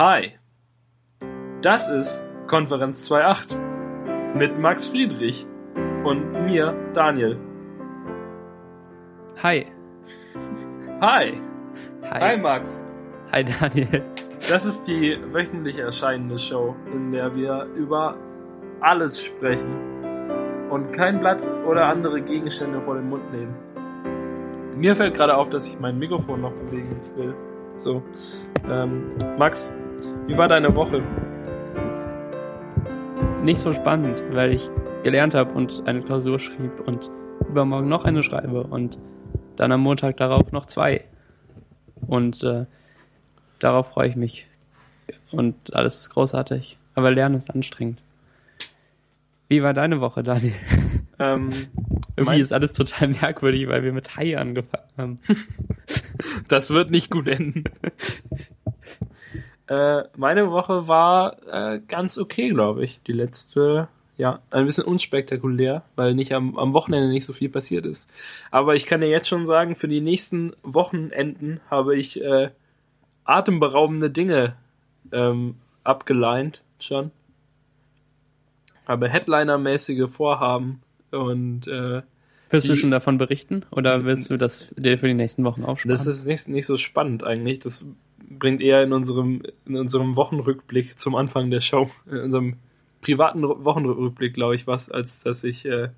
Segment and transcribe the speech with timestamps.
[0.00, 0.30] Hi,
[1.60, 3.58] das ist Konferenz 2.8
[4.36, 5.44] mit Max Friedrich
[6.04, 7.36] und mir, Daniel.
[9.42, 9.66] Hi.
[11.00, 11.42] Hi.
[12.04, 12.20] Hi.
[12.20, 12.86] Hi, Max.
[13.32, 14.04] Hi Daniel.
[14.48, 18.16] Das ist die wöchentlich erscheinende Show, in der wir über
[18.78, 23.56] alles sprechen und kein Blatt oder andere Gegenstände vor den Mund nehmen.
[24.76, 27.34] Mir fällt gerade auf, dass ich mein Mikrofon noch bewegen will.
[27.78, 28.02] So.
[28.68, 29.72] Ähm, Max,
[30.26, 31.02] wie war deine Woche?
[33.42, 34.70] Nicht so spannend, weil ich
[35.02, 37.10] gelernt habe und eine Klausur schrieb und
[37.48, 38.98] übermorgen noch eine schreibe und
[39.56, 41.04] dann am Montag darauf noch zwei.
[42.06, 42.66] Und äh,
[43.58, 44.46] darauf freue ich mich.
[45.32, 46.78] Und alles ist großartig.
[46.94, 48.02] Aber Lernen ist anstrengend.
[49.48, 50.54] Wie war deine Woche, Daniel?
[51.20, 51.50] Ähm,
[52.18, 55.20] Irgendwie Mein- ist alles total merkwürdig, weil wir mit Hai angefangen haben.
[56.48, 57.64] das wird nicht gut enden.
[59.68, 63.00] äh, meine Woche war äh, ganz okay, glaube ich.
[63.06, 67.86] Die letzte, ja, ein bisschen unspektakulär, weil nicht am, am Wochenende nicht so viel passiert
[67.86, 68.10] ist.
[68.50, 72.50] Aber ich kann dir jetzt schon sagen, für die nächsten Wochenenden habe ich äh,
[73.24, 74.56] atemberaubende Dinge
[75.12, 75.54] ähm,
[75.84, 77.12] abgeleint schon.
[78.86, 82.02] Habe Headliner-mäßige Vorhaben und äh,
[82.50, 85.90] Willst du schon davon berichten oder willst du das dir für die nächsten Wochen aufsparen?
[85.90, 87.58] Das ist nicht, nicht so spannend eigentlich.
[87.58, 87.86] Das
[88.30, 92.56] bringt eher in unserem, in unserem Wochenrückblick zum Anfang der Show, in unserem
[93.00, 95.64] privaten Wochenrückblick, glaube ich, was, als dass ich.
[95.66, 95.90] Äh,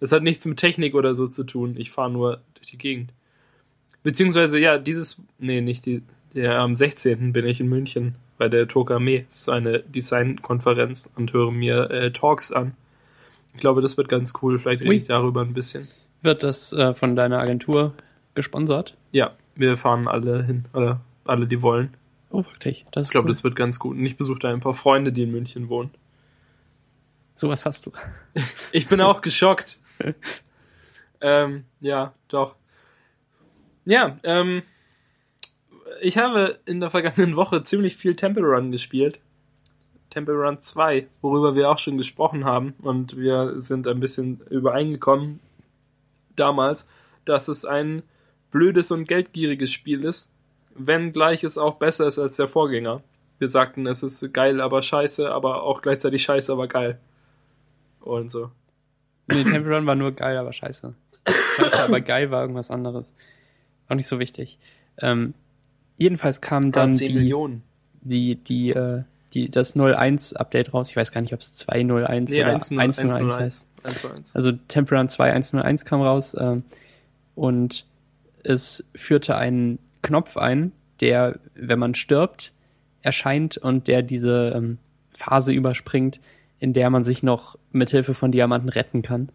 [0.00, 1.76] das hat nichts mit Technik oder so zu tun.
[1.76, 3.12] Ich fahre nur durch die Gegend.
[4.02, 5.20] Beziehungsweise, ja, dieses.
[5.38, 6.02] Nee, nicht die.
[6.34, 7.32] Der am 16.
[7.34, 9.24] bin ich in München bei der Tokame.
[9.28, 12.74] Das ist eine Designkonferenz und höre mir äh, Talks an.
[13.54, 14.58] Ich glaube, das wird ganz cool.
[14.58, 15.88] Vielleicht rede ich darüber ein bisschen.
[16.22, 17.94] Wird das äh, von deiner Agentur
[18.34, 18.96] gesponsert?
[19.10, 20.64] Ja, wir fahren alle hin.
[20.72, 21.94] Oder alle, die wollen.
[22.30, 22.86] Oh, wirklich?
[22.92, 23.30] Das Ich glaube, cool.
[23.30, 23.96] das wird ganz gut.
[23.96, 25.90] Und ich besuche da ein paar Freunde, die in München wohnen.
[27.34, 27.92] Sowas hast du.
[28.72, 29.78] Ich bin auch geschockt.
[31.20, 32.56] ähm, ja, doch.
[33.84, 34.62] Ja, ähm,
[36.00, 39.20] ich habe in der vergangenen Woche ziemlich viel Temple Run gespielt.
[40.12, 42.74] Temple Run 2, worüber wir auch schon gesprochen haben.
[42.82, 45.40] Und wir sind ein bisschen übereingekommen
[46.36, 46.86] damals,
[47.24, 48.02] dass es ein
[48.50, 50.30] blödes und geldgieriges Spiel ist,
[50.74, 53.02] wenngleich es auch besser ist als der Vorgänger.
[53.38, 56.98] Wir sagten, es ist geil, aber scheiße, aber auch gleichzeitig scheiße, aber geil.
[58.00, 58.50] Und so.
[59.28, 60.94] Nee, Temple Run war nur geil, aber scheiße.
[61.56, 63.14] Scheiße, aber geil war irgendwas anderes.
[63.88, 64.58] Auch nicht so wichtig.
[64.98, 65.32] Ähm,
[65.96, 67.62] jedenfalls kam dann 10 die, Millionen.
[68.02, 69.04] die, die, äh,
[69.34, 70.90] die, das 01-Update raus.
[70.90, 73.68] Ich weiß gar nicht, ob es 201 Nee, oder 1 101 heißt.
[73.84, 74.34] 1 zu 1.
[74.34, 76.64] Also Temple Run 2 101 kam raus ähm,
[77.34, 77.86] und
[78.42, 82.52] es führte einen Knopf ein, der, wenn man stirbt,
[83.02, 84.78] erscheint und der diese ähm,
[85.10, 86.20] Phase überspringt,
[86.58, 89.30] in der man sich noch mit Hilfe von Diamanten retten kann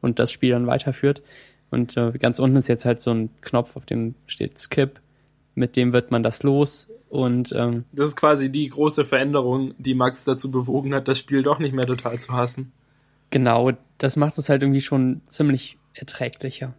[0.00, 1.22] und das Spiel dann weiterführt.
[1.70, 5.00] Und äh, ganz unten ist jetzt halt so ein Knopf, auf dem steht Skip.
[5.54, 9.94] Mit dem wird man das los und ähm, Das ist quasi die große Veränderung, die
[9.94, 12.72] Max dazu bewogen hat, das Spiel doch nicht mehr total zu hassen.
[13.30, 16.74] genau, das macht es halt irgendwie schon ziemlich erträglicher.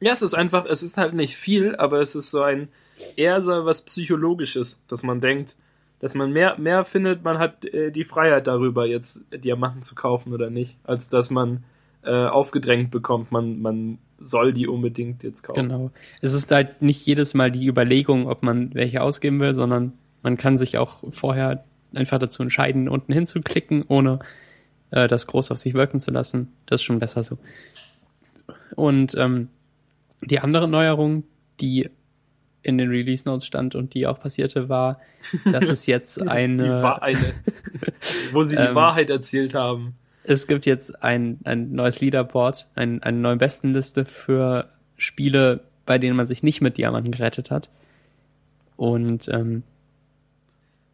[0.00, 2.68] Ja, es ist einfach, es ist halt nicht viel, aber es ist so ein
[3.16, 5.56] eher so was Psychologisches, dass man denkt,
[6.00, 10.32] dass man mehr, mehr findet, man hat äh, die Freiheit darüber, jetzt Diamanten zu kaufen
[10.32, 11.62] oder nicht, als dass man
[12.02, 15.68] äh, aufgedrängt bekommt, man, man soll die unbedingt jetzt kaufen.
[15.68, 15.90] Genau.
[16.20, 20.36] Es ist halt nicht jedes Mal die Überlegung, ob man welche ausgeben will, sondern man
[20.36, 24.20] kann sich auch vorher einfach dazu entscheiden, unten hinzuklicken, ohne
[24.90, 26.52] äh, das groß auf sich wirken zu lassen.
[26.66, 27.38] Das ist schon besser so.
[28.76, 29.48] Und ähm,
[30.22, 31.24] die andere Neuerung,
[31.60, 31.88] die
[32.62, 35.00] in den Release Notes stand und die auch passierte, war,
[35.50, 37.34] dass es jetzt Die eine, war eine,
[38.32, 39.94] wo sie die Ähm, Wahrheit erzählt haben.
[40.24, 46.16] Es gibt jetzt ein, ein neues Leaderboard, ein, eine neue Bestenliste für Spiele, bei denen
[46.16, 47.70] man sich nicht mit Diamanten gerettet hat.
[48.76, 49.62] Und ähm,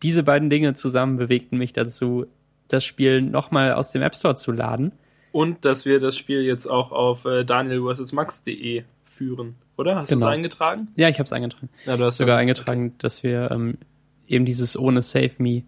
[0.02, 2.26] diese beiden Dinge zusammen bewegten mich dazu,
[2.68, 4.92] das Spiel nochmal aus dem App Store zu laden.
[5.32, 8.12] Und dass wir das Spiel jetzt auch auf äh, daniel vs.
[8.12, 9.96] max.de führen, oder?
[9.96, 10.26] Hast du Genau.
[10.26, 10.88] es eingetragen?
[10.96, 11.68] Ja, ich habe es eingetragen.
[11.84, 13.78] Ja, du hast Sogar eingetragen, dass wir ähm,
[14.26, 15.62] eben dieses ohne Save Me,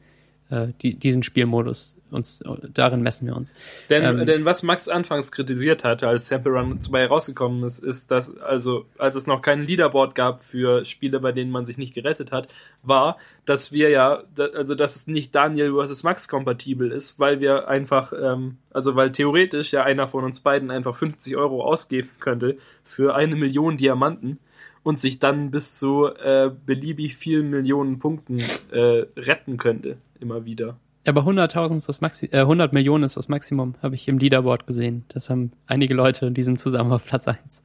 [0.51, 2.43] äh, die, diesen Spielmodus uns,
[2.73, 3.55] darin messen wir uns.
[3.91, 8.11] Denn, Ähm, denn was Max anfangs kritisiert hatte, als Sample Run 2 rausgekommen ist, ist,
[8.11, 11.95] dass, also, als es noch kein Leaderboard gab für Spiele, bei denen man sich nicht
[11.95, 12.49] gerettet hat,
[12.83, 14.23] war, dass wir ja,
[14.55, 16.03] also, dass es nicht Daniel vs.
[16.03, 20.71] Max kompatibel ist, weil wir einfach, ähm, also, weil theoretisch ja einer von uns beiden
[20.71, 24.39] einfach 50 Euro ausgeben könnte für eine Million Diamanten
[24.83, 28.41] und sich dann bis zu äh, beliebig vielen Millionen Punkten
[28.71, 30.77] äh, retten könnte, immer wieder.
[31.07, 34.67] Aber 100.000 ist das Maxi äh, 100 Millionen ist das Maximum, habe ich im Leaderboard
[34.67, 35.05] gesehen.
[35.09, 37.63] Das haben einige Leute, die sind zusammen auf Platz 1.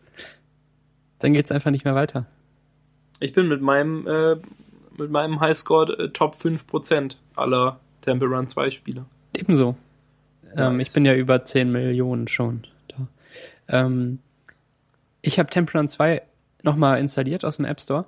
[1.19, 2.25] Dann geht's einfach nicht mehr weiter.
[3.19, 4.35] Ich bin mit meinem, äh,
[4.97, 9.05] mit meinem Highscore äh, Top 5% aller Temple Run 2 Spieler.
[9.35, 9.75] Ebenso.
[10.55, 10.88] Ähm, Nice.
[10.88, 13.07] ich bin ja über 10 Millionen schon da.
[13.67, 14.19] Ähm,
[15.21, 16.21] ich habe Temple Run 2
[16.63, 18.05] nochmal installiert aus dem App Store,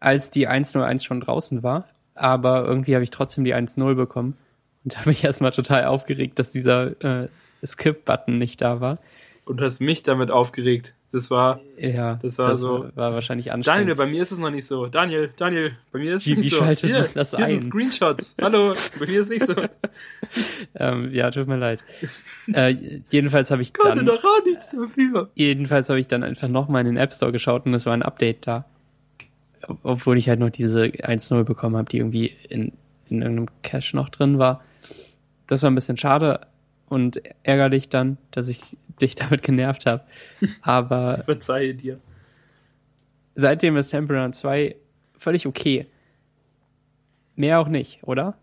[0.00, 1.88] als die 101 schon draußen war.
[2.18, 4.36] Aber irgendwie habe ich trotzdem die 1.0 bekommen
[4.84, 7.28] und habe mich erstmal total aufgeregt, dass dieser äh,
[7.64, 8.98] Skip-Button nicht da war.
[9.44, 10.94] Und hast mich damit aufgeregt.
[11.10, 13.80] Das war, Ja, Das war so- War, war wahrscheinlich anstrengend.
[13.88, 14.88] Daniel, bei mir ist es noch nicht so.
[14.88, 16.62] Daniel, Daniel, bei mir ist es nicht so.
[16.66, 17.46] hier, das hier ein?
[17.46, 18.36] sind Screenshots.
[18.42, 19.54] Hallo, bei mir ist es nicht so.
[20.74, 21.82] Ähm, ja, tut mir leid.
[22.52, 22.74] äh,
[23.10, 25.30] jedenfalls habe ich Konnte dann, doch auch nichts dafür.
[25.34, 28.02] jedenfalls habe ich dann einfach nochmal in den App Store geschaut und es war ein
[28.02, 28.66] Update da.
[29.66, 32.72] Ob- Obwohl ich halt noch diese 1.0 bekommen habe, die irgendwie in,
[33.08, 34.62] in irgendeinem Cache noch drin war.
[35.46, 36.40] Das war ein bisschen schade
[36.88, 40.04] und ärgerlich dann, dass ich dich damit genervt habe.
[40.62, 41.98] Aber Verzeihe dir.
[43.34, 44.76] seitdem ist Temple Run 2
[45.16, 45.86] völlig okay.
[47.36, 48.36] Mehr auch nicht, oder?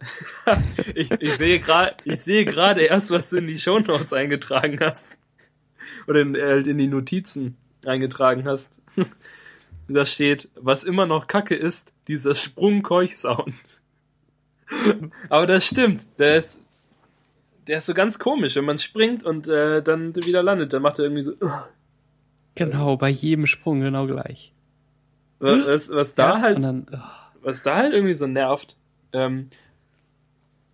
[0.94, 5.18] Ich, ich sehe gerade, ich sehe gerade erst, was du in die Shownotes eingetragen hast.
[6.06, 8.80] Oder in, äh, in die Notizen eingetragen hast.
[9.88, 13.54] Da steht, was immer noch Kacke ist, dieser Sprung-Keuch-Sound.
[15.28, 16.06] Aber das stimmt.
[16.18, 16.62] Der ist,
[17.66, 20.72] der ist so ganz komisch, wenn man springt und äh, dann wieder landet.
[20.72, 21.32] Dann macht er irgendwie so.
[22.56, 24.52] Genau, bei jedem Sprung genau gleich.
[25.38, 26.98] Was, was da Erst halt dann, oh.
[27.42, 28.76] was da halt irgendwie so nervt,
[29.12, 29.50] ähm,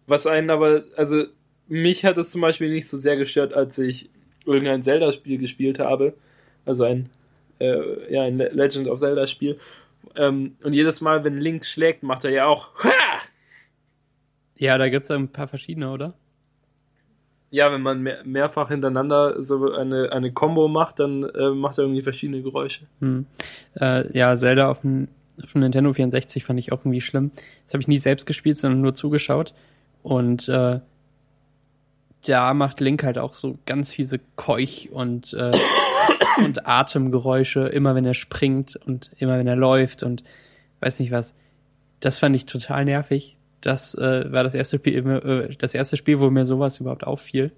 [0.06, 1.24] was einen aber, also
[1.66, 4.10] mich hat es zum Beispiel nicht so sehr gestört, als ich
[4.44, 6.14] irgendein Zelda-Spiel gespielt habe,
[6.64, 7.08] also ein,
[7.62, 9.58] äh, ja, ein Le- Legend of Zelda-Spiel,
[10.16, 12.68] ähm, und jedes Mal, wenn Link schlägt, macht er ja auch!
[14.56, 16.14] Ja, da gibt's ja ein paar verschiedene, oder?
[17.50, 21.84] ja, wenn man mehr, mehrfach hintereinander so eine, eine Combo macht, dann äh, macht er
[21.84, 22.86] irgendwie verschiedene Geräusche.
[23.00, 23.26] Hm.
[23.78, 25.08] Äh, ja, Zelda auf dem,
[25.42, 27.30] auf dem Nintendo 64 fand ich auch irgendwie schlimm.
[27.64, 29.52] Das habe ich nie selbst gespielt, sondern nur zugeschaut.
[30.02, 30.80] Und äh,
[32.26, 35.52] da macht Link halt auch so ganz fiese Keuch und, äh,
[36.38, 40.22] und Atemgeräusche, immer wenn er springt und immer wenn er läuft und
[40.80, 41.34] weiß nicht was.
[42.00, 43.36] Das fand ich total nervig.
[43.60, 47.52] Das äh, war das erste Spiel, äh, das erste Spiel, wo mir sowas überhaupt auffiel.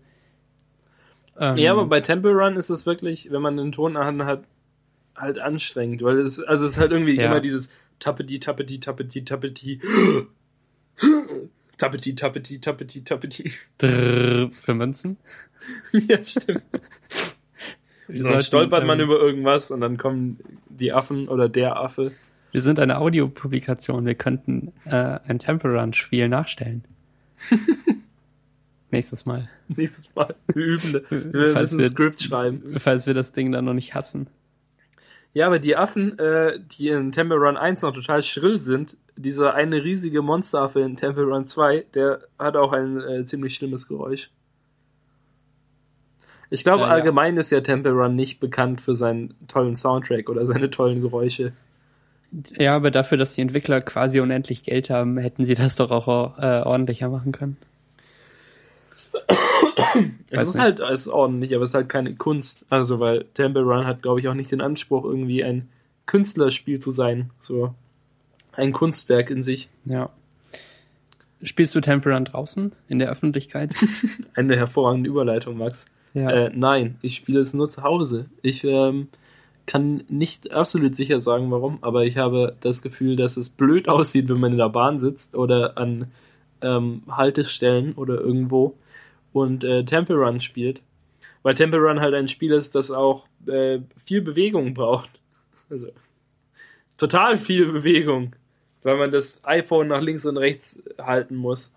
[1.38, 4.44] Ähm, Ja, aber bei Temple Run ist es wirklich, wenn man den Ton an hat,
[5.17, 7.26] halt anstrengend, weil es, also es ist halt irgendwie Ja.
[7.26, 9.81] immer dieses Tappeti, Tappeti, Tappeti, Tappeti,
[11.79, 13.53] Tappeti, Tappeti, Tappeti, Tappeti.
[13.79, 15.17] drrr, für Münzen.
[15.93, 16.62] ja, stimmt.
[18.09, 22.12] Wir Dann stolpert man ähm, über irgendwas und dann kommen die Affen oder der Affe.
[22.53, 24.05] Wir sind eine Audiopublikation.
[24.06, 26.85] Wir könnten äh, ein Temple Run Spiel nachstellen.
[28.91, 29.49] Nächstes Mal.
[29.69, 30.35] Nächstes Mal.
[30.55, 31.01] Wir üben.
[31.11, 32.62] Wir Falls müssen wir- ein Skript schreiben.
[32.79, 34.29] Falls wir das Ding dann noch nicht hassen.
[35.33, 39.55] Ja, aber die Affen, äh, die in Temple Run 1 noch total schrill sind, dieser
[39.55, 44.31] eine riesige Monsteraffe in Temple Run 2, der hat auch ein äh, ziemlich schlimmes Geräusch.
[46.55, 46.93] Ich glaube, Äh, ja.
[46.93, 51.53] allgemein ist ja Temple Run nicht bekannt für seinen tollen Soundtrack oder seine tollen Geräusche.
[52.56, 56.38] Ja, aber dafür, dass die Entwickler quasi unendlich Geld haben, hätten sie das doch auch
[56.38, 57.57] äh, ordentlicher machen können.
[60.31, 60.62] Es ist nicht.
[60.62, 62.64] halt es ist ordentlich, aber es ist halt keine Kunst.
[62.71, 65.69] Also, weil Temple Run hat, glaube ich, auch nicht den Anspruch, irgendwie ein
[66.07, 67.31] Künstlerspiel zu sein.
[67.40, 67.75] So
[68.52, 69.69] ein Kunstwerk in sich.
[69.85, 70.11] Ja.
[71.43, 73.73] Spielst du Temple Run draußen in der Öffentlichkeit?
[74.35, 75.87] Eine hervorragende Überleitung, Max.
[76.14, 76.30] Ja.
[76.30, 78.26] Äh, nein, ich spiele es nur zu Hause.
[78.40, 79.09] Ich ähm,
[79.66, 84.28] kann nicht absolut sicher sagen, warum, aber ich habe das Gefühl, dass es blöd aussieht,
[84.28, 86.12] wenn man in der Bahn sitzt oder an
[86.62, 88.75] ähm, Haltestellen oder irgendwo
[89.33, 90.83] und äh, Temple Run spielt.
[91.42, 95.11] Weil Temple Run halt ein Spiel ist, das auch äh, viel Bewegung braucht.
[95.68, 95.88] Also
[96.97, 98.35] total viel Bewegung,
[98.83, 101.75] weil man das iPhone nach links und rechts halten muss.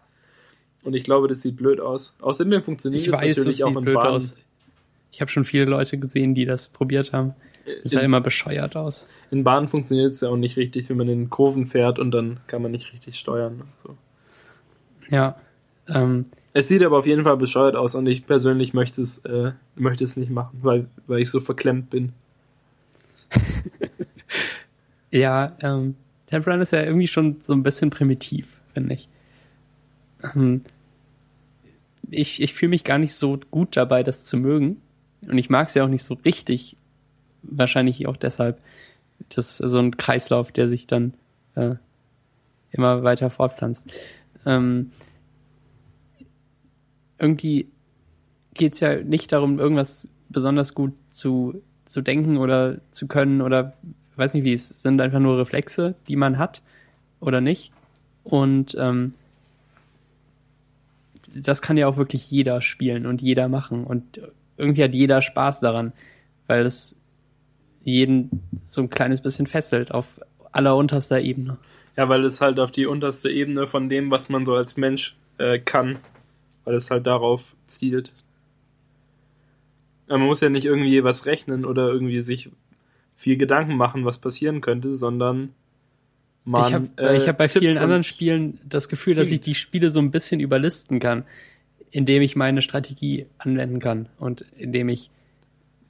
[0.87, 2.15] Und ich glaube, das sieht blöd aus.
[2.21, 4.15] Außerdem funktioniert ich es weiß, natürlich es auch in blöd Bahnen.
[4.15, 4.37] aus.
[5.11, 7.33] Ich habe schon viele Leute gesehen, die das probiert haben.
[7.83, 9.05] Das sah in, immer bescheuert aus.
[9.29, 12.39] in Bahnen funktioniert es ja auch nicht richtig, wenn man in Kurven fährt und dann
[12.47, 13.63] kann man nicht richtig steuern.
[13.83, 13.97] So.
[15.09, 15.35] Ja.
[15.89, 19.51] Ähm, Es sieht aber auf jeden Fall bescheuert aus und ich persönlich möchte es, äh,
[19.75, 22.13] möchte es nicht machen, weil, weil ich so verklemmt bin.
[25.11, 25.95] Ja, ähm,
[26.27, 29.07] Temple Run ist ja irgendwie schon so ein bisschen primitiv, finde ich.
[30.35, 30.61] Ähm,
[32.09, 34.81] ich ich fühle mich gar nicht so gut dabei, das zu mögen.
[35.21, 36.77] Und ich mag es ja auch nicht so richtig,
[37.41, 38.59] wahrscheinlich auch deshalb.
[39.29, 41.13] Das ist so ein Kreislauf, der sich dann
[41.55, 41.75] äh,
[42.71, 43.91] immer weiter fortpflanzt.
[44.45, 44.91] Ähm,
[47.17, 47.67] irgendwie
[48.53, 53.73] geht's ja nicht darum, irgendwas besonders gut zu, zu denken oder zu können oder
[54.15, 56.61] weiß nicht wie, es sind einfach nur Reflexe, die man hat
[57.19, 57.71] oder nicht.
[58.23, 59.13] Und ähm,
[61.35, 63.83] das kann ja auch wirklich jeder spielen und jeder machen.
[63.83, 64.21] Und
[64.57, 65.93] irgendwie hat jeder Spaß daran,
[66.47, 66.99] weil es
[67.83, 70.19] jeden so ein kleines bisschen fesselt auf
[70.51, 71.57] allerunterster Ebene.
[71.95, 75.15] Ja, weil es halt auf die unterste Ebene von dem, was man so als Mensch
[75.37, 75.99] äh, kann,
[76.63, 78.11] weil es halt darauf zielt.
[80.07, 82.49] Man muss ja nicht irgendwie was rechnen oder irgendwie sich
[83.15, 85.53] viel Gedanken machen, was passieren könnte, sondern
[86.47, 86.67] man.
[86.67, 89.99] Ich habe äh, hab bei vielen anderen Spielen das Gefühl, dass ich die Spiele so
[89.99, 91.25] ein bisschen überlisten kann,
[91.91, 95.11] indem ich meine Strategie anwenden kann und indem ich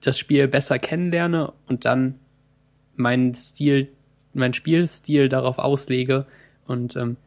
[0.01, 2.15] das Spiel besser kennenlerne und dann
[2.95, 3.89] meinen Stil,
[4.33, 6.25] meinen Spielstil darauf auslege
[6.65, 7.17] und ähm,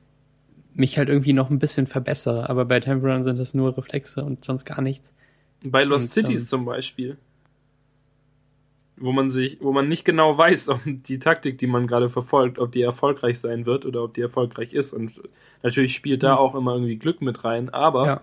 [0.74, 2.48] mich halt irgendwie noch ein bisschen verbessere.
[2.48, 5.12] Aber bei Temple Run sind das nur Reflexe und sonst gar nichts.
[5.62, 7.16] Bei Lost und, Cities ähm, zum Beispiel.
[9.00, 12.58] Wo man sich, wo man nicht genau weiß, ob die Taktik, die man gerade verfolgt,
[12.58, 14.92] ob die erfolgreich sein wird oder ob die erfolgreich ist.
[14.92, 15.20] Und
[15.62, 16.38] natürlich spielt da mhm.
[16.38, 18.20] auch immer irgendwie Glück mit rein, aber ja.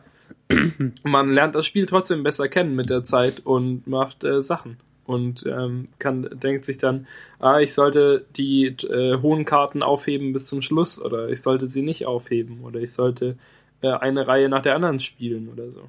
[1.03, 5.45] man lernt das Spiel trotzdem besser kennen mit der Zeit und macht äh, Sachen und
[5.47, 7.07] ähm, kann denkt sich dann,
[7.39, 11.81] ah, ich sollte die äh, hohen Karten aufheben bis zum Schluss oder ich sollte sie
[11.81, 13.37] nicht aufheben oder ich sollte
[13.81, 15.81] äh, eine Reihe nach der anderen spielen oder so.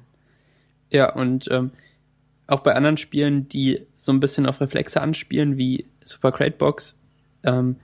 [0.89, 1.71] Ja, und ähm,
[2.49, 6.99] auch bei anderen Spielen, die so ein bisschen auf Reflexe anspielen, wie Super Crate Box,
[7.43, 7.75] ähm,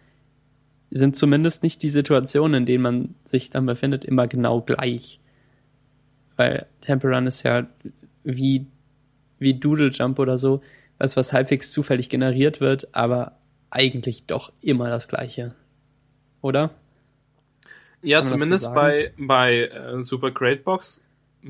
[0.89, 5.19] sind zumindest nicht die Situationen, in denen man sich dann befindet, immer genau gleich.
[6.35, 7.67] Weil Temple Run ist ja
[8.23, 8.65] wie,
[9.39, 10.61] wie Doodle Jump oder so,
[10.97, 13.37] was, was halbwegs zufällig generiert wird, aber
[13.69, 15.53] eigentlich doch immer das Gleiche.
[16.41, 16.71] Oder?
[18.01, 21.03] Ja, zumindest bei, bei äh, Super Great Box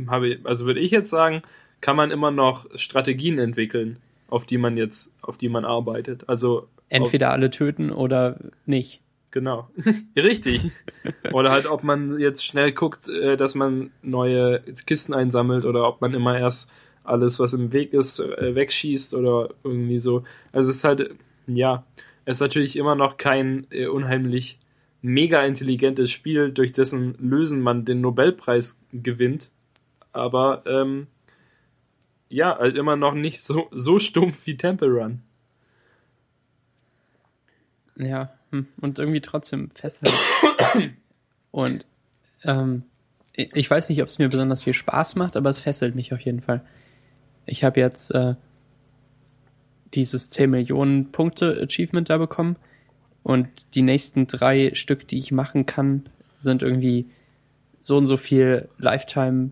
[0.07, 1.43] habe ich, also würde ich jetzt sagen,
[1.85, 6.27] kann man immer noch Strategien entwickeln, auf die man jetzt, auf die man arbeitet.
[6.27, 9.01] Also entweder alle töten oder nicht.
[9.29, 9.69] Genau.
[10.17, 10.71] Richtig.
[11.31, 16.01] oder halt, ob man jetzt schnell guckt, äh, dass man neue Kisten einsammelt oder ob
[16.01, 16.71] man immer erst
[17.03, 20.23] alles, was im Weg ist, äh, wegschießt oder irgendwie so.
[20.51, 21.11] Also es ist halt,
[21.45, 21.85] ja,
[22.25, 24.57] es ist natürlich immer noch kein äh, unheimlich
[25.03, 29.51] mega intelligentes Spiel, durch dessen Lösen man den Nobelpreis gewinnt.
[30.13, 31.05] Aber ähm,
[32.35, 35.21] ja, halt immer noch nicht so, so stumpf wie Temple Run.
[37.95, 40.97] Ja, hm, und irgendwie trotzdem festhalten.
[41.51, 41.85] und
[42.43, 42.83] ähm,
[43.33, 46.19] ich weiß nicht, ob es mir besonders viel Spaß macht, aber es fesselt mich auf
[46.19, 46.61] jeden Fall.
[47.45, 48.35] Ich habe jetzt äh,
[49.93, 52.57] dieses 10 Millionen Punkte Achievement da bekommen
[53.23, 57.09] und die nächsten drei Stück, die ich machen kann, sind irgendwie
[57.79, 59.51] so und so viel Lifetime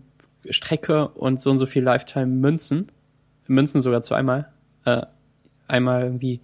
[0.50, 2.88] Strecke und so und so viel Lifetime Münzen.
[3.46, 4.48] Münzen sogar zweimal.
[4.84, 5.02] Äh,
[5.68, 6.40] einmal irgendwie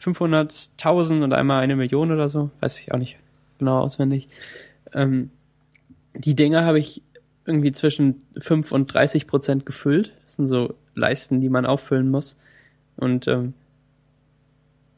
[0.00, 2.50] 500.000 und einmal eine Million oder so.
[2.60, 3.18] Weiß ich auch nicht
[3.58, 4.28] genau auswendig.
[4.92, 5.30] Ähm,
[6.14, 7.02] die Dinger habe ich
[7.44, 10.12] irgendwie zwischen 5 und 30 Prozent gefüllt.
[10.24, 12.38] Das sind so Leisten, die man auffüllen muss.
[12.96, 13.54] Und ähm,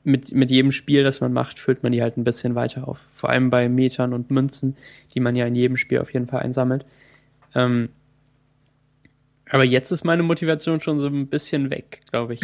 [0.03, 2.99] mit, mit jedem Spiel, das man macht, füllt man die halt ein bisschen weiter auf.
[3.13, 4.77] Vor allem bei Metern und Münzen,
[5.15, 6.85] die man ja in jedem Spiel auf jeden Fall einsammelt.
[7.55, 7.89] Ähm,
[9.51, 12.41] aber jetzt ist meine Motivation schon so ein bisschen weg, glaube ich.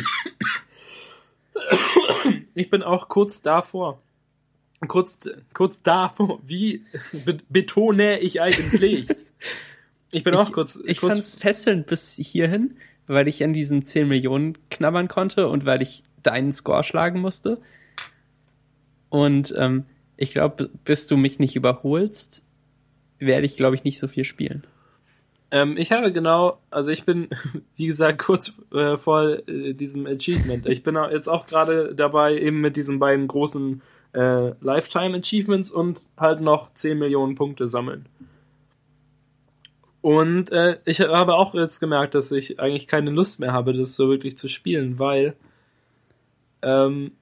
[2.54, 4.02] Ich bin auch kurz davor.
[4.87, 5.21] Kurz,
[5.52, 6.40] kurz davor.
[6.47, 6.85] Wie
[7.49, 9.09] betone ich eigentlich?
[10.11, 10.80] Ich bin ich, auch kurz.
[10.85, 12.76] Ich kurz fand's fesselnd bis hierhin,
[13.07, 17.61] weil ich an diesen 10 Millionen knabbern konnte und weil ich deinen Score schlagen musste.
[19.09, 19.85] Und ähm,
[20.16, 22.45] ich glaube, bis du mich nicht überholst,
[23.19, 24.66] werde ich, glaube ich, nicht so viel spielen.
[25.50, 27.28] Ähm, ich habe genau, also ich bin,
[27.76, 30.66] wie gesagt, kurz äh, vor äh, diesem Achievement.
[30.66, 36.02] Ich bin jetzt auch gerade dabei, eben mit diesen beiden großen äh, Lifetime Achievements und
[36.16, 38.07] halt noch 10 Millionen Punkte sammeln.
[40.02, 43.97] Und äh, ich habe auch jetzt gemerkt, dass ich eigentlich keine Lust mehr habe, das
[43.97, 45.37] so wirklich zu spielen, weil
[46.62, 47.12] ähm,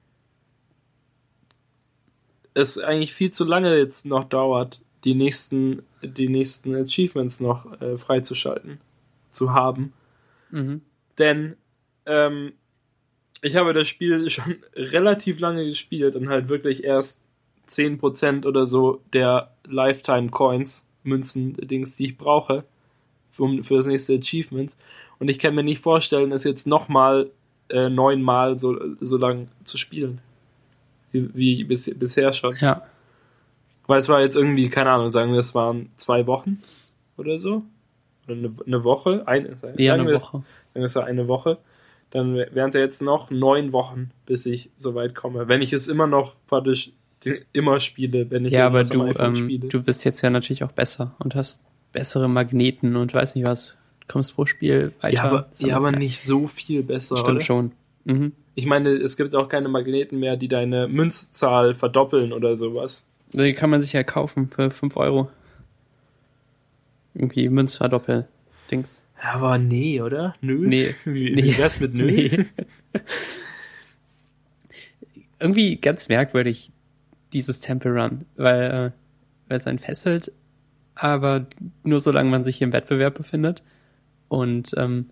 [2.53, 7.97] es eigentlich viel zu lange jetzt noch dauert, die nächsten, die nächsten Achievements noch äh,
[7.97, 8.79] freizuschalten,
[9.31, 9.93] zu haben.
[10.51, 10.81] Mhm.
[11.17, 11.55] Denn
[12.05, 12.53] ähm,
[13.41, 17.23] ich habe das Spiel schon relativ lange gespielt und halt wirklich erst
[17.67, 22.65] 10% oder so der Lifetime Coins Münzen-Dings, die ich brauche
[23.29, 24.75] für, für das nächste Achievement.
[25.19, 27.29] Und ich kann mir nicht vorstellen, es jetzt nochmal
[27.69, 30.19] äh, neunmal so, so lang zu spielen.
[31.11, 32.55] Wie, wie bis, bisher schon.
[32.59, 32.83] Ja.
[33.89, 36.61] Weil es war jetzt irgendwie, keine Ahnung, sagen wir, es waren zwei Wochen
[37.17, 37.63] oder so.
[38.27, 39.27] Oder eine, eine Woche.
[39.27, 40.37] Eine, sagen Eher eine wir, Woche.
[40.37, 41.57] Sagen wir, es war eine Woche.
[42.11, 45.47] Dann wären es ja jetzt noch neun Wochen, bis ich so weit komme.
[45.47, 46.91] Wenn ich es immer noch praktisch
[47.51, 49.67] immer spiele, wenn ich Ja, aber du, ähm, spiele.
[49.69, 53.79] du bist jetzt ja natürlich auch besser und hast bessere Magneten und weiß nicht was.
[54.07, 55.15] Kommst pro Spiel weiter.
[55.15, 57.17] ja, aber, ja, aber nicht so viel besser.
[57.17, 57.45] Stimmt oder?
[57.45, 57.71] schon.
[58.05, 58.33] Mhm.
[58.53, 63.07] Ich meine, es gibt auch keine Magneten mehr, die deine Münzzahl verdoppeln oder sowas.
[63.33, 65.29] Die kann man sich ja kaufen für 5 Euro.
[67.13, 69.03] Irgendwie Münzverdoppel-Dings.
[69.21, 70.35] Aber nee, oder?
[70.41, 70.67] Nö.
[70.67, 70.95] Nee.
[71.05, 71.43] Wie, Nee.
[71.43, 72.05] wie wär's mit nö?
[72.11, 72.45] Nee.
[75.39, 76.71] Irgendwie ganz merkwürdig,
[77.33, 78.91] dieses Temple Run, weil, äh,
[79.47, 80.31] weil es einen fesselt,
[80.95, 81.45] aber
[81.83, 83.63] nur solange man sich im Wettbewerb befindet
[84.27, 85.09] und ähm,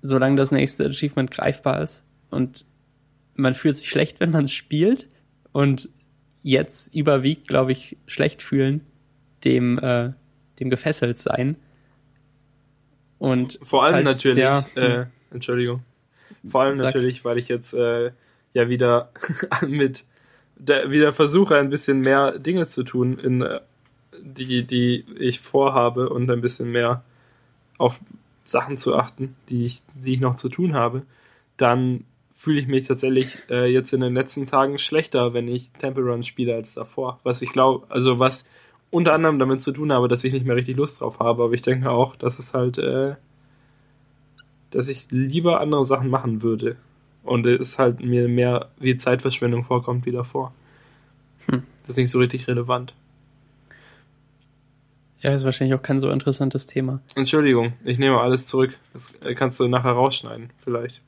[0.00, 2.64] solange das nächste Achievement greifbar ist und
[3.34, 5.06] man fühlt sich schlecht, wenn man es spielt
[5.52, 5.88] und
[6.42, 8.80] jetzt überwiegt, glaube ich, schlecht fühlen
[9.44, 10.12] dem, äh,
[10.60, 11.56] dem gefesselt sein.
[13.18, 15.82] Und Vor allem falls natürlich, der- äh, Entschuldigung.
[16.48, 16.86] Vor allem Sag.
[16.86, 18.10] natürlich, weil ich jetzt äh,
[18.52, 19.10] ja wieder
[19.66, 20.04] mit
[20.56, 23.60] der, wieder versuche, ein bisschen mehr Dinge zu tun, in, äh,
[24.20, 27.02] die, die ich vorhabe und ein bisschen mehr
[27.78, 27.98] auf
[28.44, 31.02] Sachen zu achten, die ich, die ich noch zu tun habe,
[31.56, 32.04] dann
[32.42, 36.24] fühle ich mich tatsächlich äh, jetzt in den letzten Tagen schlechter, wenn ich Temple Run
[36.24, 37.20] spiele als davor.
[37.22, 38.50] Was ich glaube, also was
[38.90, 41.52] unter anderem damit zu tun habe, dass ich nicht mehr richtig Lust drauf habe, aber
[41.52, 43.14] ich denke auch, dass es halt, äh,
[44.70, 46.76] dass ich lieber andere Sachen machen würde.
[47.22, 50.52] Und es halt mir mehr wie Zeitverschwendung vorkommt wie davor.
[51.46, 51.62] Hm.
[51.82, 52.92] Das ist nicht so richtig relevant.
[55.20, 57.00] Ja, ist wahrscheinlich auch kein so interessantes Thema.
[57.14, 58.76] Entschuldigung, ich nehme alles zurück.
[58.92, 61.00] Das äh, kannst du nachher rausschneiden, vielleicht.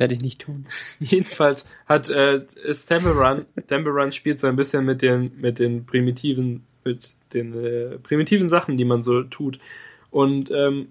[0.00, 0.64] Werde ich nicht tun.
[0.98, 6.64] Jedenfalls hat äh, ist Temple Run, spielt so ein bisschen mit den mit den primitiven
[6.86, 9.58] mit den äh, primitiven Sachen, die man so tut.
[10.10, 10.88] Und ähm,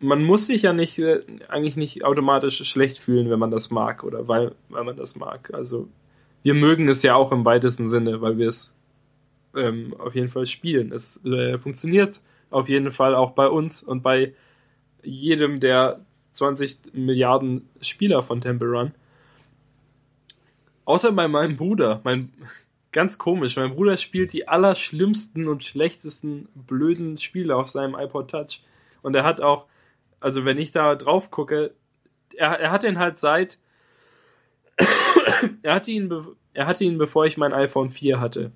[0.00, 4.04] man muss sich ja nicht äh, eigentlich nicht automatisch schlecht fühlen, wenn man das mag
[4.04, 5.54] oder weil weil man das mag.
[5.54, 5.88] Also
[6.42, 8.76] wir mögen es ja auch im weitesten Sinne, weil wir es
[9.56, 10.92] ähm, auf jeden Fall spielen.
[10.92, 14.34] Es äh, funktioniert auf jeden Fall auch bei uns und bei
[15.02, 16.00] jedem der
[16.32, 18.92] 20 Milliarden Spieler von Temple Run.
[20.84, 22.00] Außer bei meinem Bruder.
[22.04, 22.32] Mein,
[22.92, 23.56] ganz komisch.
[23.56, 28.62] Mein Bruder spielt die allerschlimmsten und schlechtesten blöden Spiele auf seinem iPod Touch.
[29.02, 29.66] Und er hat auch,
[30.20, 31.72] also wenn ich da drauf gucke,
[32.36, 33.58] er, er hat den halt seit,
[35.62, 36.12] er hatte ihn,
[36.54, 38.52] er hatte ihn bevor ich mein iPhone 4 hatte.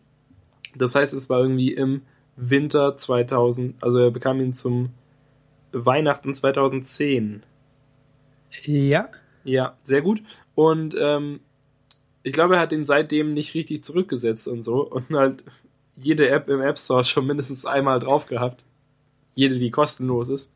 [0.75, 2.03] Das heißt, es war irgendwie im
[2.37, 4.91] Winter 2000, also er bekam ihn zum
[5.73, 7.43] Weihnachten 2010.
[8.63, 9.09] Ja.
[9.45, 10.23] Ja, sehr gut.
[10.55, 11.41] Und ähm,
[12.23, 15.45] ich glaube, er hat ihn seitdem nicht richtig zurückgesetzt und so und halt
[15.97, 18.65] jede App im App Store schon mindestens einmal drauf gehabt.
[19.35, 20.55] Jede, die kostenlos ist.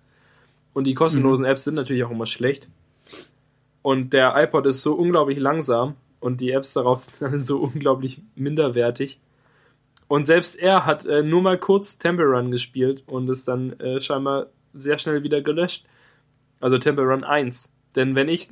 [0.72, 2.68] Und die kostenlosen Apps sind natürlich auch immer schlecht.
[3.82, 8.22] Und der iPod ist so unglaublich langsam und die Apps darauf sind dann so unglaublich
[8.34, 9.18] minderwertig.
[10.08, 14.00] Und selbst er hat äh, nur mal kurz Temple Run gespielt und ist dann äh,
[14.00, 15.84] scheinbar sehr schnell wieder gelöscht.
[16.60, 17.70] Also Temple Run 1.
[17.98, 18.48] Denn wenn ich,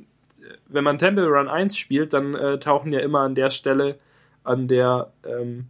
[0.67, 3.97] wenn man Temple Run 1 spielt, dann äh, tauchen ja immer an der Stelle,
[4.43, 5.67] an der, ähm,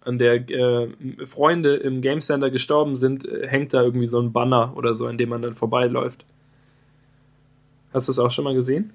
[0.00, 0.88] an der äh,
[1.26, 5.06] Freunde im Game Center gestorben sind, äh, hängt da irgendwie so ein Banner oder so,
[5.06, 6.26] an dem man dann vorbeiläuft.
[7.92, 8.92] Hast du es auch schon mal gesehen?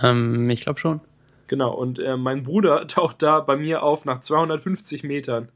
[0.00, 1.00] Ähm, ich glaube schon.
[1.48, 5.48] Genau, und äh, mein Bruder taucht da bei mir auf nach 250 Metern.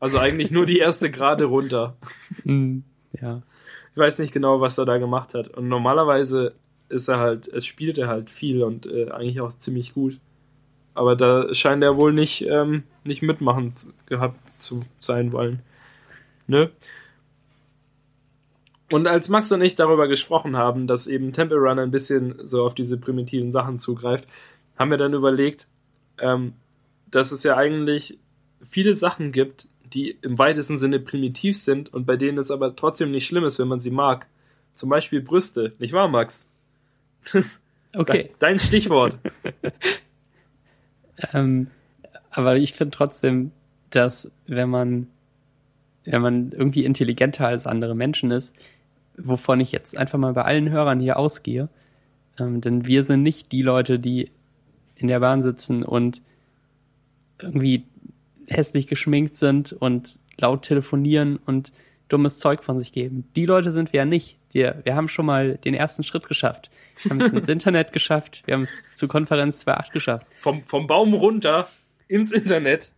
[0.00, 1.96] Also eigentlich nur die erste Gerade runter.
[2.44, 2.84] Hm,
[3.18, 3.40] ja.
[3.92, 5.48] Ich weiß nicht genau, was er da gemacht hat.
[5.48, 6.54] Und normalerweise
[6.88, 10.18] ist er halt, es spielt er halt viel und äh, eigentlich auch ziemlich gut.
[10.94, 13.72] Aber da scheint er wohl nicht, ähm, nicht mitmachen
[14.06, 15.60] gehabt zu sein wollen.
[16.46, 16.70] Ne?
[18.90, 22.64] Und als Max und ich darüber gesprochen haben, dass eben Temple Run ein bisschen so
[22.64, 24.26] auf diese primitiven Sachen zugreift,
[24.78, 25.68] haben wir dann überlegt,
[26.18, 26.54] ähm,
[27.10, 28.18] dass es ja eigentlich
[28.70, 33.10] viele Sachen gibt, die im weitesten Sinne primitiv sind und bei denen es aber trotzdem
[33.10, 34.26] nicht schlimm ist, wenn man sie mag.
[34.74, 36.50] Zum Beispiel Brüste, nicht wahr, Max?
[37.94, 38.30] Okay.
[38.38, 39.18] Dein Stichwort.
[41.32, 41.68] Ähm,
[42.30, 43.52] aber ich finde trotzdem,
[43.90, 45.08] dass wenn man,
[46.04, 48.54] wenn man irgendwie intelligenter als andere Menschen ist,
[49.16, 51.68] wovon ich jetzt einfach mal bei allen Hörern hier ausgehe,
[52.38, 54.30] ähm, denn wir sind nicht die Leute, die
[54.94, 56.22] in der Bahn sitzen und
[57.40, 57.84] irgendwie
[58.48, 61.72] hässlich geschminkt sind und laut telefonieren und
[62.08, 63.28] dummes Zeug von sich geben.
[63.36, 64.38] Die Leute sind wir ja nicht.
[64.50, 66.70] Wir, wir haben schon mal den ersten Schritt geschafft.
[67.02, 68.42] Wir haben es ins Internet geschafft.
[68.46, 70.26] Wir haben es zu Konferenz 2.8 geschafft.
[70.36, 71.68] Vom, vom Baum runter
[72.06, 72.92] ins Internet.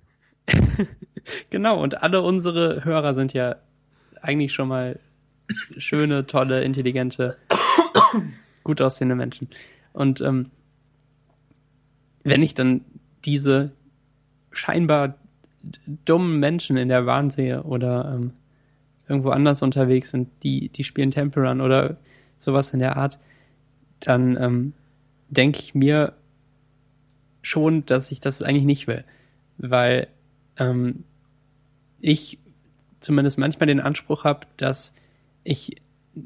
[1.51, 3.57] genau, und alle unsere Hörer sind ja
[4.23, 5.01] eigentlich schon mal
[5.77, 7.37] schöne, tolle, intelligente,
[8.65, 9.49] gut aussehende Menschen.
[9.93, 10.51] Und ähm,
[12.23, 12.85] wenn ich dann
[13.25, 13.73] diese
[14.53, 15.15] scheinbar
[16.05, 18.33] dummen Menschen in der Bahn sehe oder ähm,
[19.09, 21.97] irgendwo anders unterwegs und die, die spielen Temple Run oder
[22.39, 23.19] sowas in der Art,
[24.01, 24.73] dann ähm,
[25.29, 26.15] denke ich mir
[27.43, 29.05] schon, dass ich das eigentlich nicht will.
[29.59, 30.09] Weil
[30.59, 31.05] ähm,
[32.01, 32.39] ich
[33.01, 34.95] zumindest manchmal den Anspruch habe, dass
[35.45, 35.77] ich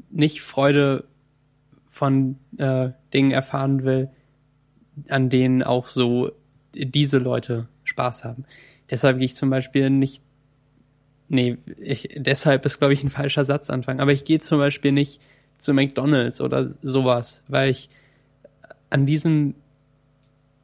[0.09, 1.05] nicht Freude
[1.89, 4.09] von äh, Dingen erfahren will,
[5.09, 6.31] an denen auch so
[6.73, 8.45] diese Leute Spaß haben.
[8.89, 10.21] Deshalb gehe ich zum Beispiel nicht,
[11.27, 15.21] nee, ich, deshalb ist glaube ich ein falscher Satzanfang, aber ich gehe zum Beispiel nicht
[15.57, 17.89] zu McDonalds oder sowas, weil ich
[18.89, 19.55] an diesem,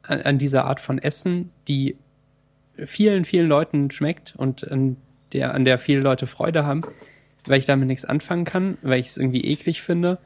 [0.02, 1.96] an, an dieser Art von Essen, die
[2.84, 4.96] vielen, vielen Leuten schmeckt und an
[5.32, 6.82] der, an der viele Leute Freude haben,
[7.46, 10.18] weil ich damit nichts anfangen kann, weil ich es irgendwie eklig finde.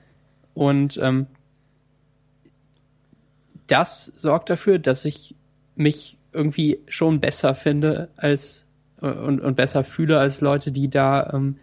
[0.55, 1.27] Und ähm,
[3.67, 5.35] das sorgt dafür, dass ich
[5.75, 8.67] mich irgendwie schon besser finde als
[9.01, 11.57] und, und besser fühle als Leute, die da ähm,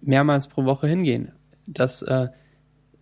[0.00, 1.32] mehrmals pro Woche hingehen.
[1.66, 2.28] Das äh,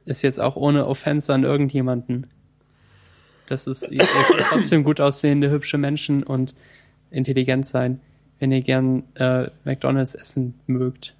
[0.05, 2.29] ist jetzt auch ohne Offense an irgendjemanden.
[3.47, 6.55] Das ist ihr könnt trotzdem gut aussehende, hübsche Menschen und
[7.11, 8.01] intelligent sein,
[8.39, 11.15] wenn ihr gern äh, McDonalds essen mögt.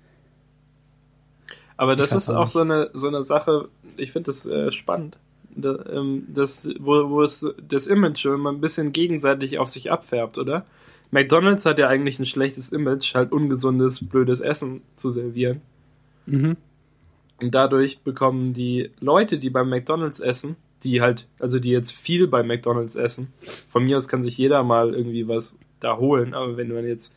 [1.77, 5.17] Aber das ist auch so eine, so eine Sache, ich finde das äh, spannend.
[5.57, 10.67] Ähm, das, wo, wo es das Image immer ein bisschen gegenseitig auf sich abfärbt, oder?
[11.11, 15.61] McDonalds hat ja eigentlich ein schlechtes Image, halt ungesundes, blödes Essen zu servieren.
[16.27, 16.57] Mhm.
[17.41, 22.27] Und dadurch bekommen die Leute, die beim McDonalds essen, die halt, also die jetzt viel
[22.27, 23.33] bei McDonalds essen,
[23.69, 27.17] von mir aus kann sich jeder mal irgendwie was da holen, aber wenn man jetzt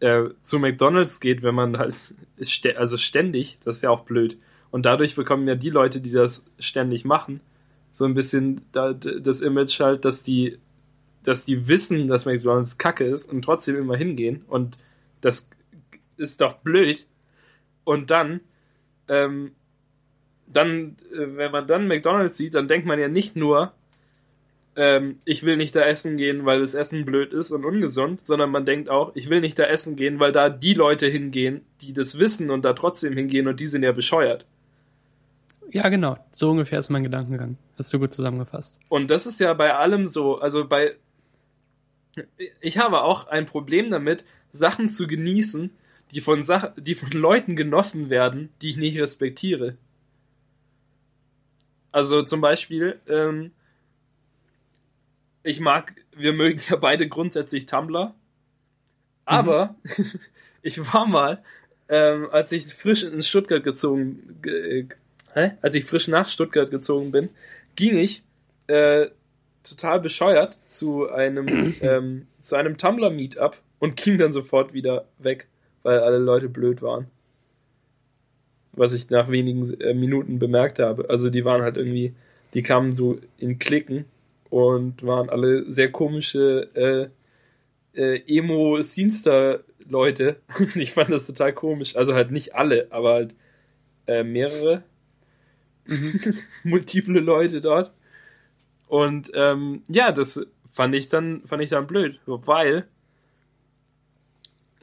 [0.00, 1.94] äh, zu McDonalds geht, wenn man halt,
[2.76, 4.38] also ständig, das ist ja auch blöd.
[4.70, 7.40] Und dadurch bekommen ja die Leute, die das ständig machen,
[7.92, 10.58] so ein bisschen da, das Image halt, dass die,
[11.24, 14.44] dass die wissen, dass McDonalds kacke ist und trotzdem immer hingehen.
[14.46, 14.78] Und
[15.20, 15.50] das
[16.16, 17.06] ist doch blöd.
[17.84, 18.40] Und dann,
[19.08, 19.52] ähm,
[20.46, 23.72] dann, äh, wenn man dann McDonalds sieht, dann denkt man ja nicht nur,
[24.76, 28.50] ähm, ich will nicht da essen gehen, weil das Essen blöd ist und ungesund, sondern
[28.50, 31.92] man denkt auch, ich will nicht da essen gehen, weil da die Leute hingehen, die
[31.92, 34.46] das wissen und da trotzdem hingehen und die sind ja bescheuert.
[35.70, 36.16] Ja, genau.
[36.32, 37.58] So ungefähr ist mein Gedankengang.
[37.76, 38.78] Hast du gut zusammengefasst.
[38.88, 40.38] Und das ist ja bei allem so.
[40.38, 40.96] Also bei.
[42.60, 45.70] Ich habe auch ein Problem damit, Sachen zu genießen,
[46.10, 49.76] die von, Sach die von Leuten genossen werden, die ich nicht respektiere.
[51.92, 53.52] Also zum Beispiel, ähm,
[55.42, 58.14] ich mag, wir mögen ja beide grundsätzlich Tumblr.
[59.24, 60.04] Aber mhm.
[60.62, 61.42] ich war mal,
[61.88, 64.88] ähm, als ich frisch in Stuttgart gezogen, ge,
[65.38, 65.52] hä?
[65.62, 67.30] als ich frisch nach Stuttgart gezogen bin,
[67.76, 68.22] ging ich
[68.66, 69.06] äh,
[69.62, 75.46] total bescheuert zu einem ähm, zu einem Tumblr Meetup und ging dann sofort wieder weg,
[75.82, 77.06] weil alle Leute blöd waren.
[78.72, 81.10] Was ich nach wenigen äh, Minuten bemerkt habe.
[81.10, 82.14] Also die waren halt irgendwie,
[82.54, 84.04] die kamen so in Klicken
[84.50, 87.08] und waren alle sehr komische äh,
[87.98, 90.36] äh, Emo-Scenester-Leute.
[90.74, 91.94] ich fand das total komisch.
[91.96, 93.34] Also halt nicht alle, aber halt
[94.06, 94.84] äh, mehrere.
[95.88, 96.20] Mhm.
[96.62, 97.92] Multiple Leute dort.
[98.86, 102.86] Und ähm, ja, das fand ich dann, fand ich dann blöd, weil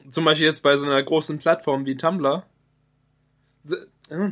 [0.08, 2.46] zum Beispiel jetzt bei so einer großen Plattform wie Tumblr,
[3.64, 4.30] äh,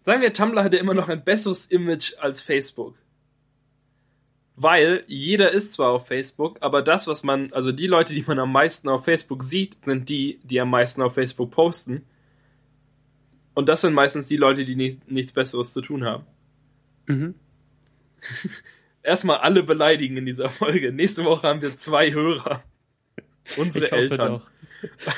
[0.00, 2.94] sagen wir, Tumblr hatte immer noch ein besseres Image als Facebook
[4.60, 8.40] weil jeder ist zwar auf Facebook, aber das, was man, also die Leute, die man
[8.40, 12.04] am meisten auf Facebook sieht, sind die, die am meisten auf Facebook posten.
[13.58, 16.24] Und das sind meistens die Leute, die nicht, nichts Besseres zu tun haben.
[17.06, 17.34] Mhm.
[19.02, 20.92] Erstmal alle beleidigen in dieser Folge.
[20.92, 22.62] Nächste Woche haben wir zwei Hörer.
[23.56, 24.42] Unsere Eltern.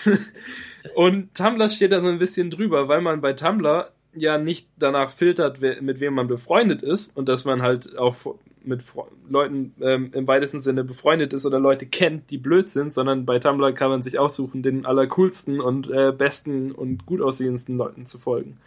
[0.94, 5.10] Und Tumblr steht da so ein bisschen drüber, weil man bei Tumblr ja nicht danach
[5.12, 8.16] filtert, mit wem man befreundet ist und dass man halt auch
[8.64, 12.92] mit Fre Leuten ähm, im weitesten Sinne befreundet ist oder Leute kennt, die blöd sind,
[12.92, 17.76] sondern bei Tumblr kann man sich aussuchen, den allercoolsten und äh, besten und gut aussehendsten
[17.76, 18.58] Leuten zu folgen.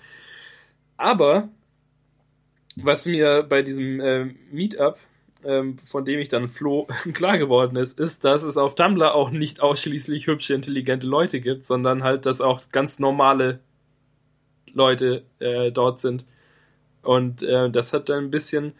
[0.97, 1.49] Aber
[2.75, 4.97] was mir bei diesem äh, Meetup
[5.45, 9.29] ähm, von dem ich dann floh, klar geworden ist, ist, dass es auf Tumblr auch
[9.29, 13.59] nicht ausschließlich hübsche, intelligente Leute gibt, sondern halt, dass auch ganz normale
[14.73, 16.25] Leute äh, dort sind.
[17.01, 18.73] Und äh, das hat dann ein bisschen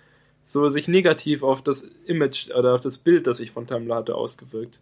[0.44, 4.16] so sich negativ auf das Image oder auf das Bild, das ich von Tumblr hatte,
[4.16, 4.80] ausgewirkt.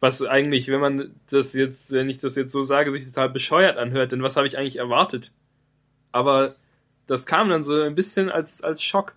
[0.00, 3.78] Was eigentlich, wenn man das jetzt, wenn ich das jetzt so sage, sich total bescheuert
[3.78, 5.32] anhört, denn was habe ich eigentlich erwartet?
[6.12, 6.54] Aber
[7.06, 9.14] das kam dann so ein bisschen als, als Schock.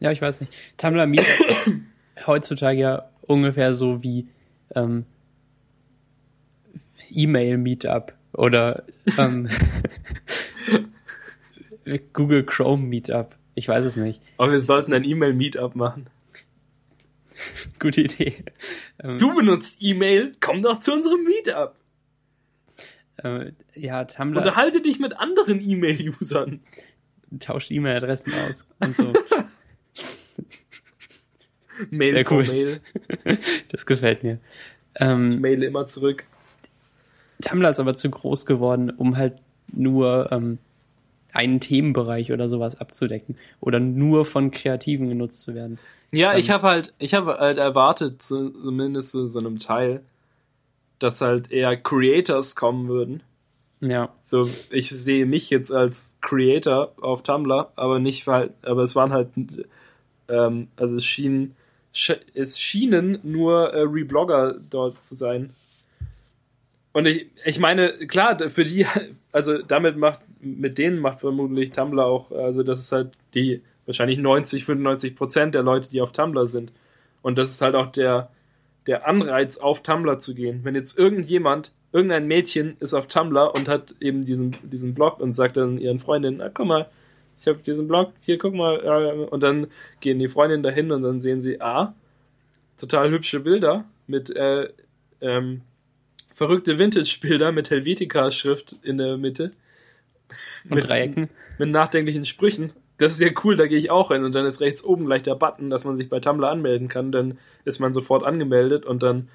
[0.00, 0.52] Ja, ich weiß nicht.
[0.76, 1.24] Tumblr Meet
[2.26, 4.28] heutzutage ja ungefähr so wie
[4.74, 5.06] ähm,
[7.10, 8.84] E-Mail Meetup oder
[9.18, 9.48] ähm,
[12.12, 13.36] Google Chrome Meetup.
[13.54, 14.20] Ich weiß es nicht.
[14.36, 16.06] Aber wir sollten ein E-Mail-Meetup machen.
[17.78, 18.44] Gute Idee.
[19.02, 21.74] Ähm, du benutzt E-Mail, komm doch zu unserem Meetup.
[23.16, 24.38] Äh, ja, Tumblr.
[24.38, 26.60] Unterhalte dich mit anderen E-Mail-Usern.
[27.40, 29.12] Tauscht E-Mail-Adressen aus und so.
[31.90, 32.44] Mail Sehr cool.
[32.44, 32.80] Mail.
[33.68, 34.38] Das gefällt mir.
[34.94, 36.24] Ich Ähm, maile immer zurück.
[37.42, 39.38] Tumblr ist aber zu groß geworden, um halt
[39.72, 40.58] nur ähm,
[41.34, 45.78] einen Themenbereich oder sowas abzudecken oder nur von Kreativen genutzt zu werden.
[46.12, 50.02] Ja, ich habe halt, ich habe halt erwartet, zu, zumindest zu so einem Teil,
[50.98, 53.22] dass halt eher Creators kommen würden.
[53.80, 58.96] Ja, So, ich sehe mich jetzt als Creator auf Tumblr, aber nicht halt, aber es
[58.96, 59.28] waren halt,
[60.28, 61.54] ähm, also es schien,
[61.92, 65.50] sch, es schienen nur äh, Reblogger dort zu sein.
[66.94, 68.86] Und ich, ich meine, klar, für die,
[69.32, 74.18] also damit macht, mit denen macht vermutlich Tumblr auch, also das ist halt die wahrscheinlich
[74.18, 76.72] 90, 95 Prozent der Leute, die auf Tumblr sind.
[77.20, 78.30] Und das ist halt auch der,
[78.86, 80.60] der Anreiz, auf Tumblr zu gehen.
[80.62, 85.34] Wenn jetzt irgendjemand, irgendein Mädchen ist auf Tumblr und hat eben diesen, diesen Blog und
[85.34, 86.88] sagt dann ihren Freundinnen, ah, guck mal,
[87.40, 88.78] ich habe diesen Blog, hier guck mal,
[89.30, 89.66] und dann
[89.98, 91.92] gehen die Freundinnen dahin und dann sehen sie, ah,
[92.78, 94.68] total hübsche Bilder mit äh,
[95.20, 95.62] ähm,
[96.34, 99.52] verrückte Vintage-Bilder mit Helvetica-Schrift in der Mitte.
[100.68, 101.30] und Dreiecken.
[101.58, 102.72] Mit nachdenklichen Sprüchen.
[102.98, 105.22] Das ist ja cool, da gehe ich auch hin und dann ist rechts oben gleich
[105.22, 107.12] der Button, dass man sich bei Tumblr anmelden kann.
[107.12, 109.28] Dann ist man sofort angemeldet und dann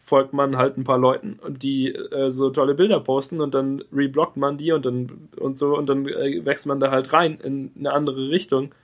[0.00, 3.82] folgt man halt ein paar Leuten und die äh, so tolle Bilder posten und dann
[3.92, 7.38] reblockt man die und dann und so und dann äh, wächst man da halt rein
[7.42, 8.74] in eine andere Richtung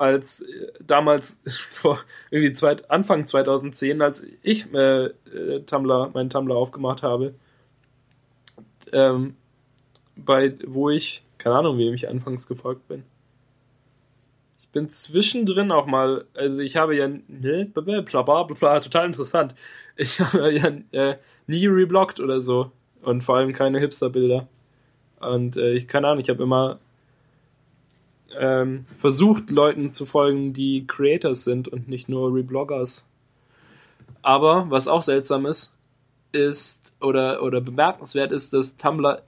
[0.00, 6.56] als äh, damals vor irgendwie zwei, Anfang 2010, als ich äh, äh, Tumblr, meinen Tumblr
[6.56, 7.34] aufgemacht habe,
[8.92, 9.36] ähm,
[10.16, 13.04] bei wo ich, keine Ahnung, wem ich anfangs gefolgt bin.
[14.60, 19.54] Ich bin zwischendrin auch mal, also ich habe ja, ne, bla bla, bla total interessant.
[19.96, 24.48] Ich habe ja äh, nie reblockt oder so und vor allem keine Hipster-Bilder.
[25.20, 26.78] Und äh, ich keine Ahnung, ich habe immer
[28.38, 33.08] ähm, versucht, Leuten zu folgen, die Creators sind und nicht nur Rebloggers.
[34.22, 35.76] Aber was auch seltsam ist,
[36.32, 39.22] ist oder, oder bemerkenswert ist, dass Tumblr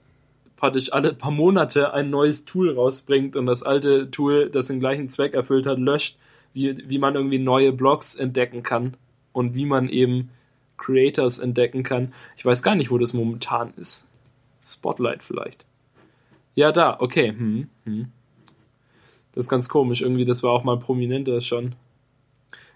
[0.55, 5.09] praktisch alle paar Monate ein neues Tool rausbringt und das alte Tool, das den gleichen
[5.09, 6.17] Zweck erfüllt hat, löscht,
[6.53, 8.95] wie, wie man irgendwie neue Blogs entdecken kann
[9.33, 10.29] und wie man eben
[10.77, 12.13] Creators entdecken kann.
[12.37, 14.07] Ich weiß gar nicht, wo das momentan ist.
[14.63, 15.65] Spotlight vielleicht.
[16.55, 17.29] Ja, da, okay.
[17.29, 18.11] Hm, hm.
[19.33, 20.01] Das ist ganz komisch.
[20.01, 21.75] Irgendwie, das war auch mal prominenter schon.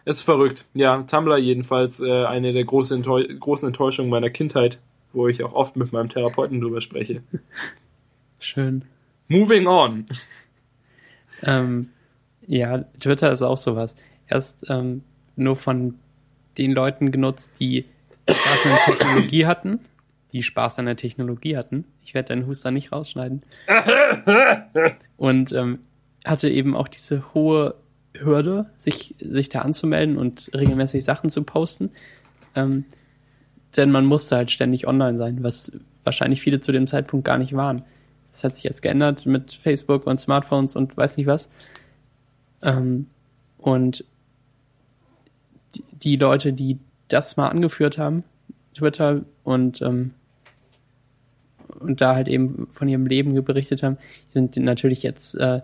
[0.06, 0.66] Es ist verrückt.
[0.74, 4.80] Ja, Tumblr jedenfalls äh, eine der großen, Enttäu großen Enttäuschungen meiner Kindheit,
[5.14, 7.22] wo ich auch oft mit meinem Therapeuten drüber spreche.
[8.40, 8.86] Schön.
[9.28, 10.08] Moving on.
[11.44, 11.90] Ähm,
[12.46, 13.98] ja, Twitter ist auch sowas.
[14.28, 15.04] Erst ähm,
[15.36, 15.96] nur von
[16.58, 17.86] den Leuten genutzt, die
[18.30, 19.80] Spaß an der Technologie hatten.
[20.32, 21.86] Die Spaß an der Technologie hatten.
[22.04, 23.44] Ich werde deinen Huster nicht rausschneiden.
[25.18, 25.80] Und ähm,
[26.30, 27.76] hatte eben auch diese hohe
[28.18, 31.92] Hürde, sich, sich da anzumelden und regelmäßig Sachen zu posten.
[32.56, 32.86] Ähm,
[33.76, 35.72] denn man musste halt ständig online sein, was
[36.04, 37.84] wahrscheinlich viele zu dem Zeitpunkt gar nicht waren.
[38.32, 41.50] Das hat sich jetzt geändert mit Facebook und Smartphones und weiß nicht was.
[42.62, 43.08] Ähm,
[43.58, 44.06] und
[46.04, 48.24] die, Leute, die das mal angeführt haben,
[48.74, 50.14] Twitter und ähm,
[51.80, 55.62] und da halt eben von ihrem Leben berichtet haben, die sind natürlich jetzt äh,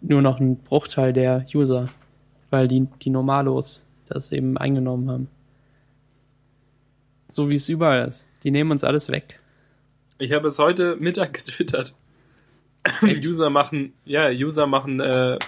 [0.00, 1.88] nur noch ein Bruchteil der User,
[2.50, 5.28] weil die, die Normalos das eben eingenommen haben.
[7.28, 8.26] So wie es überall ist.
[8.42, 9.38] Die nehmen uns alles weg.
[10.18, 11.94] Ich habe es heute Mittag getwittert.
[13.02, 15.38] User machen, ja, User machen, äh,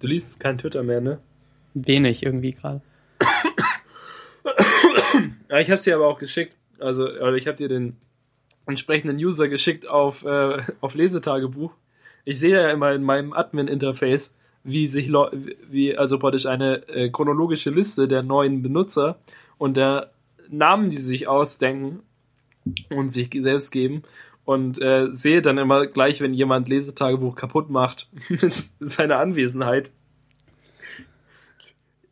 [0.00, 1.20] du liest kein Twitter mehr, ne?
[1.74, 2.80] Wenig irgendwie gerade.
[5.48, 6.54] Ja, ich habe es dir aber auch geschickt.
[6.78, 7.96] Also, oder ich habe dir den
[8.66, 11.72] entsprechenden User geschickt auf, äh, auf Lesetagebuch.
[12.26, 15.12] Ich sehe ja immer in meinem Admin-Interface, wie sich
[15.70, 19.20] wie also praktisch eine äh, chronologische Liste der neuen Benutzer
[19.58, 20.10] und der
[20.48, 22.00] Namen, die sie sich ausdenken
[22.90, 24.02] und sich selbst geben
[24.44, 29.92] und äh, sehe dann immer gleich, wenn jemand Lesetagebuch kaputt macht mit seiner Anwesenheit.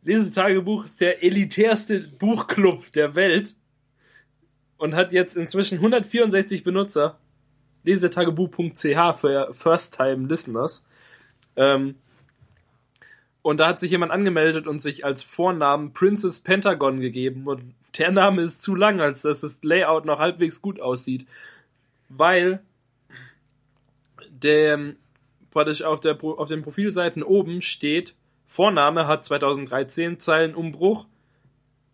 [0.03, 3.55] Lesetagebuch ist der elitärste Buchclub der Welt
[4.77, 7.19] und hat jetzt inzwischen 164 Benutzer.
[7.85, 10.85] Lesetagebuch.ch für First-Time Listeners.
[11.55, 11.95] Ähm,
[13.41, 17.45] und da hat sich jemand angemeldet und sich als Vornamen Princess Pentagon gegeben.
[17.45, 21.27] Und der Name ist zu lang, als dass das Layout noch halbwegs gut aussieht.
[22.09, 22.59] Weil
[24.29, 24.95] der
[25.51, 28.13] praktisch auf, der, auf den Profilseiten oben steht,
[28.47, 31.05] Vorname hat 2013 Zeilenumbruch,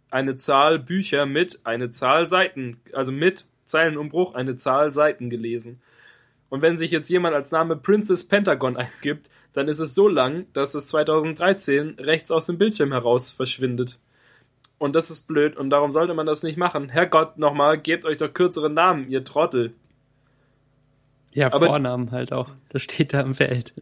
[0.10, 5.82] eine Zahl Bücher mit, eine Zahl Seiten, also mit Zeilenumbruch, eine Zahl Seiten gelesen.
[6.50, 10.46] Und wenn sich jetzt jemand als Name Princess Pentagon eingibt, dann ist es so lang,
[10.54, 13.98] dass es 2013 rechts aus dem Bildschirm heraus verschwindet.
[14.78, 16.90] Und das ist blöd und darum sollte man das nicht machen.
[16.90, 19.74] Herrgott, nochmal, gebt euch doch kürzere Namen, ihr Trottel.
[21.34, 22.50] Ja, Aber- Vornamen halt auch.
[22.70, 23.74] Das steht da im Feld.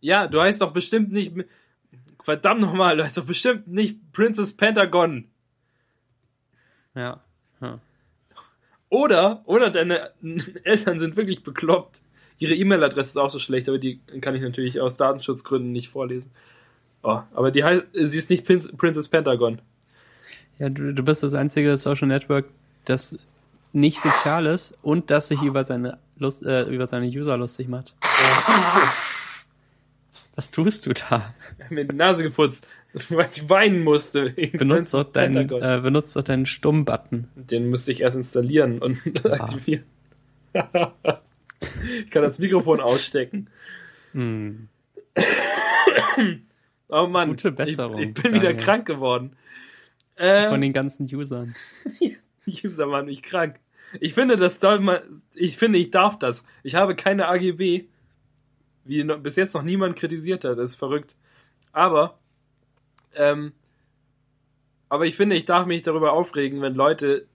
[0.00, 1.32] Ja, du heißt doch bestimmt nicht.
[2.22, 5.28] Verdammt nochmal, du heißt doch bestimmt nicht Princess Pentagon.
[6.94, 7.20] Ja.
[7.60, 7.80] Hm.
[8.90, 10.10] Oder, oder deine
[10.64, 12.00] Eltern sind wirklich bekloppt.
[12.38, 16.30] Ihre E-Mail-Adresse ist auch so schlecht, aber die kann ich natürlich aus Datenschutzgründen nicht vorlesen.
[17.02, 19.60] Oh, aber die heißt, sie ist nicht Prinz, Princess Pentagon.
[20.58, 22.46] Ja, du, du bist das einzige Social Network,
[22.84, 23.18] das
[23.72, 27.94] nicht sozial ist und das sich über seine Lust, äh, über seine User lustig macht.
[30.38, 31.34] Was tust du da?
[31.68, 32.68] Mir die Nase geputzt,
[33.08, 34.30] weil ich weinen musste.
[34.52, 37.26] Benutzt doch deinen, äh, benutzt doch deinen Stumm-Button.
[37.34, 39.30] Den müsste ich erst installieren und Ah.
[39.32, 39.82] aktivieren.
[40.54, 43.50] ich kann das Mikrofon ausstecken.
[44.12, 44.68] Hm.
[46.90, 48.64] Oh Mann, Gute Besserung, Ich, ich bin wieder Daniel.
[48.64, 49.32] krank geworden.
[50.16, 51.54] Ähm, Von den ganzen Usern.
[52.46, 53.56] User waren nicht krank.
[54.00, 55.00] Ich finde, das soll man,
[55.34, 56.46] ich finde, ich darf das.
[56.62, 57.86] Ich habe keine AGB,
[58.88, 60.58] wie noch, bis jetzt noch niemand kritisiert hat.
[60.58, 61.14] Das ist verrückt.
[61.72, 62.18] Aber,
[63.14, 63.52] ähm,
[64.88, 67.26] aber ich finde, ich darf mich darüber aufregen, wenn Leute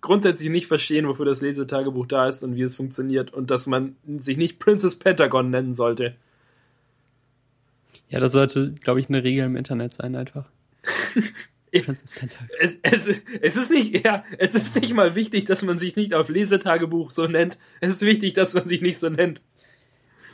[0.00, 3.96] grundsätzlich nicht verstehen, wofür das Lesetagebuch da ist und wie es funktioniert und dass man
[4.18, 6.16] sich nicht Princess Pentagon nennen sollte.
[8.08, 10.46] Ja, das sollte, glaube ich, eine Regel im Internet sein einfach.
[11.72, 12.48] Princess Pentagon.
[12.60, 13.08] Es, es,
[13.42, 17.10] es ist nicht, ja, es ist nicht mal wichtig, dass man sich nicht auf Lesetagebuch
[17.10, 17.58] so nennt.
[17.80, 19.42] Es ist wichtig, dass man sich nicht so nennt.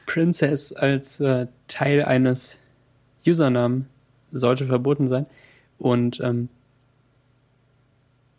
[0.07, 2.61] Princess als äh, Teil eines
[3.27, 3.88] Usernamen
[4.33, 5.27] sollte verboten sein.
[5.79, 6.49] Und ähm,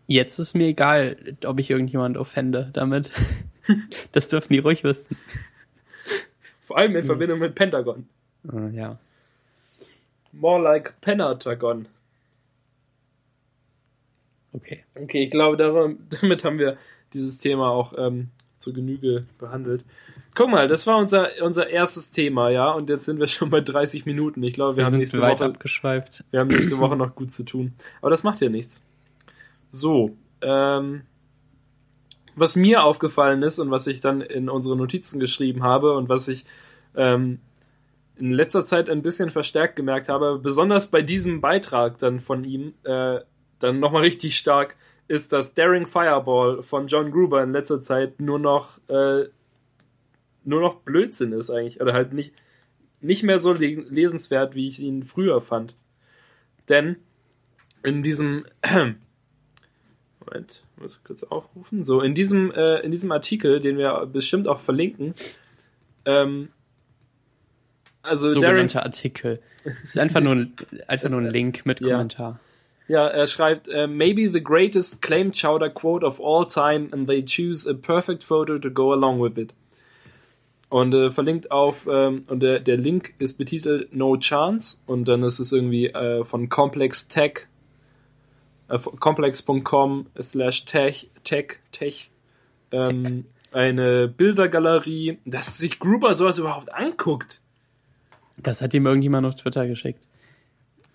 [0.07, 3.11] jetzt ist mir egal, ob ich irgendjemand offende damit.
[4.11, 5.17] das dürfen die ruhig wissen.
[6.65, 8.07] Vor allem in Verbindung mit Pentagon.
[8.51, 8.99] Äh, ja.
[10.31, 11.87] More like Pentagon.
[14.51, 14.83] Okay.
[14.95, 15.57] Okay, ich glaube,
[16.21, 16.77] damit haben wir
[17.13, 19.83] dieses Thema auch ähm, zur Genüge behandelt.
[20.35, 23.61] Guck mal, das war unser, unser erstes Thema, ja, und jetzt sind wir schon bei
[23.61, 24.43] 30 Minuten.
[24.43, 26.25] Ich glaube, wir, Wir haben nächste weit Woche, abgeschweift.
[26.31, 27.73] wir haben nächste Woche noch gut zu tun.
[28.01, 28.85] Aber das macht ja nichts.
[29.71, 31.03] So, ähm,
[32.35, 36.27] was mir aufgefallen ist und was ich dann in unsere Notizen geschrieben habe und was
[36.27, 36.45] ich
[36.95, 37.39] ähm,
[38.17, 42.73] in letzter Zeit ein bisschen verstärkt gemerkt habe, besonders bei diesem Beitrag dann von ihm,
[42.83, 43.19] äh,
[43.59, 44.75] dann nochmal richtig stark,
[45.07, 49.25] ist, dass Daring Fireball von John Gruber in letzter Zeit nur noch äh,
[50.45, 51.81] nur noch Blödsinn ist eigentlich.
[51.81, 52.33] Oder halt nicht,
[53.01, 55.75] nicht mehr so le lesenswert, wie ich ihn früher fand.
[56.69, 56.97] Denn
[57.83, 58.45] in diesem
[60.25, 61.83] Moment, muss ich kurz aufrufen.
[61.83, 65.13] So, in diesem, äh, in diesem Artikel, den wir bestimmt auch verlinken,
[66.05, 66.49] ähm,
[68.01, 69.39] also Sogenannter Artikel.
[69.63, 70.53] Das ist einfach nur ein,
[70.87, 71.93] einfach nur ein Link mit Ja.
[71.93, 72.39] Kommentar.
[72.87, 77.25] Ja, er schreibt, äh, maybe the greatest claim chowder quote of all time and they
[77.25, 79.55] choose a perfect photo to go along with it.
[80.75, 85.23] Und äh, verlinkt auf, ähm, und der, der Link ist betitelt No Chance und dann
[85.23, 87.47] ist es irgendwie äh, von Complex Tech,
[88.67, 92.11] äh, complex.com slash tech, tech, tech,
[92.73, 97.39] ähm, eine Bildergalerie, dass sich Gruber sowas überhaupt anguckt.
[98.35, 100.05] Das hat ihm irgendjemand auf Twitter geschickt.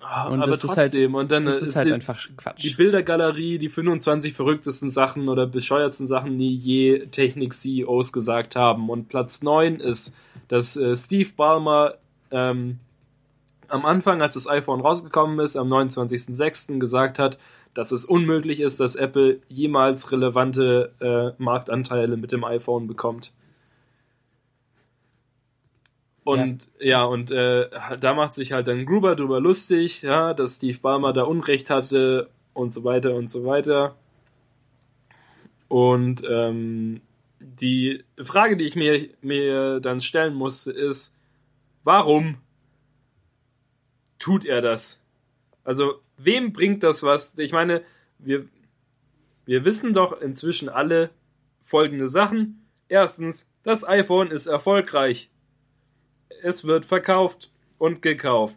[0.03, 2.63] Ah, Und aber das ist halt- trotzdem, und dann Das ist halt einfach Quatsch.
[2.65, 8.89] die Bildergalerie, die 25 verrücktesten Sachen oder bescheuertsten Sachen, die je Technik-CEOs gesagt haben.
[8.89, 10.17] Und Platz 9 ist,
[10.49, 11.95] dass äh, Steve Ballmer
[12.31, 12.79] ähm,
[13.69, 16.79] am Anfang, als das iPhone rausgekommen ist, am 29.06.
[16.81, 17.39] gesagt hat,
[17.75, 23.33] dass es unmöglich ist, dass Apple jemals relevante äh, Marktanteile mit dem iPhone bekommt.
[26.39, 27.69] Und ja, ja und äh,
[27.99, 32.31] da macht sich halt dann Gruber drüber lustig, ja, dass Steve Ballmer da Unrecht hatte
[32.53, 33.97] und so weiter und so weiter.
[35.69, 37.01] Und ähm,
[37.39, 41.17] die Frage, die ich mir, mir dann stellen musste, ist,
[41.85, 42.37] warum
[44.19, 45.03] tut er das?
[45.65, 47.39] Also, wem bringt das was?
[47.39, 47.83] Ich meine,
[48.19, 48.47] wir,
[49.47, 51.11] wir wissen doch inzwischen alle
[51.63, 52.67] folgende Sachen.
[52.89, 55.30] Erstens, das iPhone ist erfolgreich.
[56.43, 58.57] Es wird verkauft und gekauft.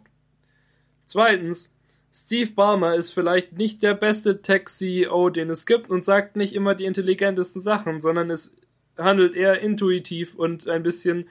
[1.06, 1.72] Zweitens,
[2.12, 6.74] Steve Ballmer ist vielleicht nicht der beste Tech-CEO, den es gibt und sagt nicht immer
[6.74, 8.56] die intelligentesten Sachen, sondern es
[8.96, 11.28] handelt eher intuitiv und ein bisschen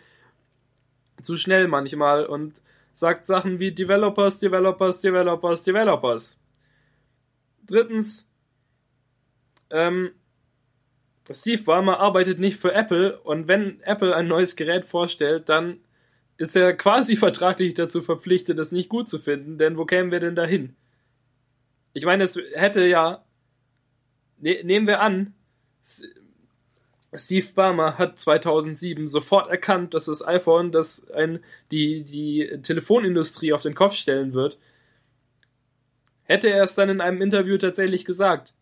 [1.21, 6.41] zu schnell manchmal und sagt Sachen wie Developers, Developers, Developers, Developers.
[7.65, 8.29] Drittens,
[9.69, 10.11] ähm,
[11.31, 15.79] Steve Ballmer arbeitet nicht für Apple und wenn Apple ein neues Gerät vorstellt, dann
[16.43, 20.19] ist er quasi vertraglich dazu verpflichtet, das nicht gut zu finden, denn wo kämen wir
[20.19, 20.75] denn dahin?
[21.93, 23.23] Ich meine, es hätte ja,
[24.39, 25.33] ne, nehmen wir an,
[27.13, 31.39] Steve Ballmer hat 2007 sofort erkannt, dass das iPhone, das ein,
[31.71, 34.57] die, die Telefonindustrie auf den Kopf stellen wird.
[36.23, 38.53] Hätte er es dann in einem Interview tatsächlich gesagt.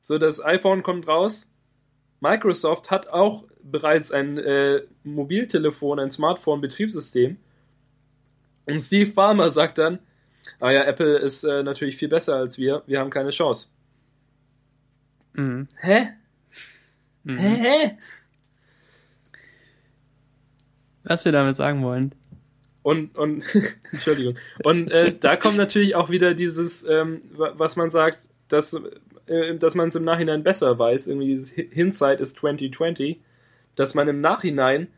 [0.00, 1.52] So, das iPhone kommt raus.
[2.20, 7.36] Microsoft hat auch bereits ein äh, Mobiltelefon, ein Smartphone-Betriebssystem.
[8.66, 9.98] Und Steve Ballmer sagt dann,
[10.60, 13.68] ah ja, Apple ist äh, natürlich viel besser als wir, wir haben keine Chance.
[15.34, 15.68] Mhm.
[15.76, 16.08] Hä?
[17.24, 17.36] Mhm.
[17.36, 17.98] Hä?
[21.04, 22.14] Was wir damit sagen wollen.
[22.82, 23.44] Und, und,
[23.92, 24.36] Entschuldigung.
[24.64, 28.80] Und äh, da kommt natürlich auch wieder dieses, ähm, was man sagt, dass,
[29.26, 33.20] äh, dass man es im Nachhinein besser weiß, irgendwie dieses Hindsight ist 2020,
[33.76, 34.88] dass man im Nachhinein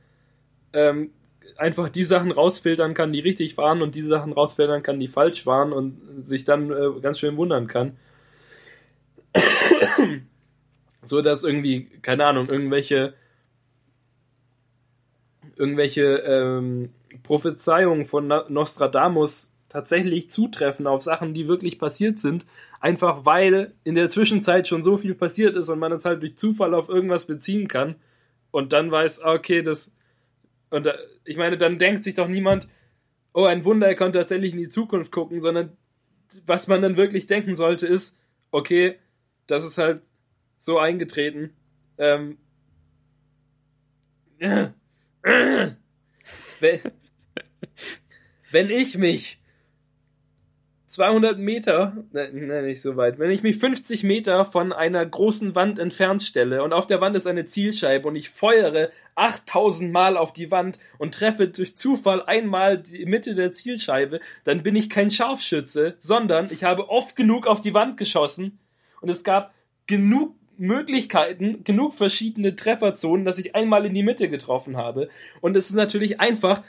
[0.72, 1.10] ähm,
[1.56, 5.46] einfach die Sachen rausfiltern kann, die richtig waren und die Sachen rausfiltern kann, die falsch
[5.46, 7.96] waren und sich dann äh, ganz schön wundern kann.
[11.06, 13.12] So dass irgendwie, keine Ahnung, irgendwelche
[15.54, 22.46] irgendwelche ähm, Prophezeiungen von Nostradamus tatsächlich zutreffen auf Sachen, die wirklich passiert sind,
[22.80, 26.36] einfach weil in der Zwischenzeit schon so viel passiert ist und man es halt durch
[26.36, 27.96] Zufall auf irgendwas beziehen kann
[28.54, 29.96] und dann weiß, ah, okay, das
[30.70, 30.94] und da,
[31.24, 32.68] ich meine, dann denkt sich doch niemand,
[33.32, 35.76] oh, ein Wunder, er konnte tatsächlich in die Zukunft gucken, sondern
[36.46, 38.16] was man dann wirklich denken sollte ist,
[38.52, 39.00] okay,
[39.48, 40.02] das ist halt
[40.56, 41.52] so eingetreten.
[41.98, 42.38] Ähm,
[44.38, 44.68] äh,
[45.22, 45.70] äh,
[46.60, 46.80] wenn,
[48.52, 49.42] wenn ich mich
[50.94, 55.56] 200 Meter, nein, ne, nicht so weit, wenn ich mich 50 Meter von einer großen
[55.56, 60.16] Wand entfernt stelle und auf der Wand ist eine Zielscheibe und ich feuere 8000 Mal
[60.16, 64.88] auf die Wand und treffe durch Zufall einmal die Mitte der Zielscheibe, dann bin ich
[64.88, 68.60] kein Scharfschütze, sondern ich habe oft genug auf die Wand geschossen
[69.00, 69.52] und es gab
[69.88, 75.08] genug Möglichkeiten, genug verschiedene Trefferzonen, dass ich einmal in die Mitte getroffen habe.
[75.40, 76.62] Und es ist natürlich einfach,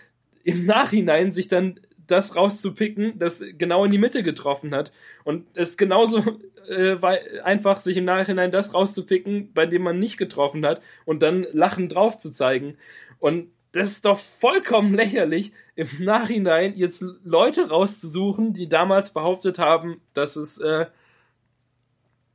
[0.43, 4.91] im Nachhinein sich dann das rauszupicken, das genau in die Mitte getroffen hat.
[5.23, 6.23] Und es ist genauso
[6.67, 6.97] äh,
[7.43, 11.93] einfach, sich im Nachhinein das rauszupicken, bei dem man nicht getroffen hat und dann lachend
[11.93, 12.77] drauf zu zeigen.
[13.19, 20.01] Und das ist doch vollkommen lächerlich, im Nachhinein jetzt Leute rauszusuchen, die damals behauptet haben,
[20.13, 20.85] dass es äh,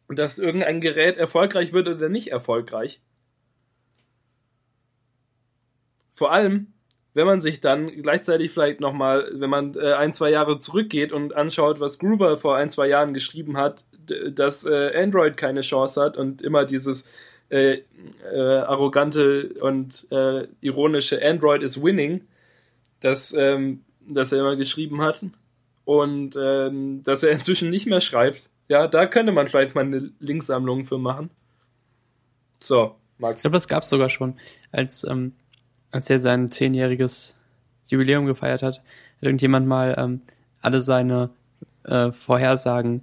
[0.09, 3.01] dass irgendein Gerät erfolgreich wird oder nicht erfolgreich.
[6.13, 6.73] Vor allem,
[7.15, 11.35] wenn man sich dann gleichzeitig vielleicht nochmal, wenn man äh, ein, zwei Jahre zurückgeht und
[11.35, 13.85] anschaut, was Gruber vor ein, zwei Jahren geschrieben hat,
[14.33, 17.09] dass äh, Android keine Chance hat und immer dieses
[17.49, 17.83] äh,
[18.33, 22.23] äh, arrogante und äh, ironische Android is winning,
[23.01, 25.25] das, ähm, das er immer geschrieben hat
[25.85, 30.13] und ähm, dass er inzwischen nicht mehr schreibt, ja, da könnte man vielleicht mal eine
[30.21, 31.31] Linksammlung für machen.
[32.61, 33.41] So, Max.
[33.41, 34.39] Ich glaube, das gab es sogar schon.
[34.71, 35.35] Als, ähm,
[35.91, 37.37] als er sein zehnjähriges
[37.87, 38.83] Jubiläum gefeiert hat, hat
[39.21, 40.21] irgendjemand mal ähm,
[40.61, 41.31] alle seine
[41.85, 43.03] äh, Vorhersagen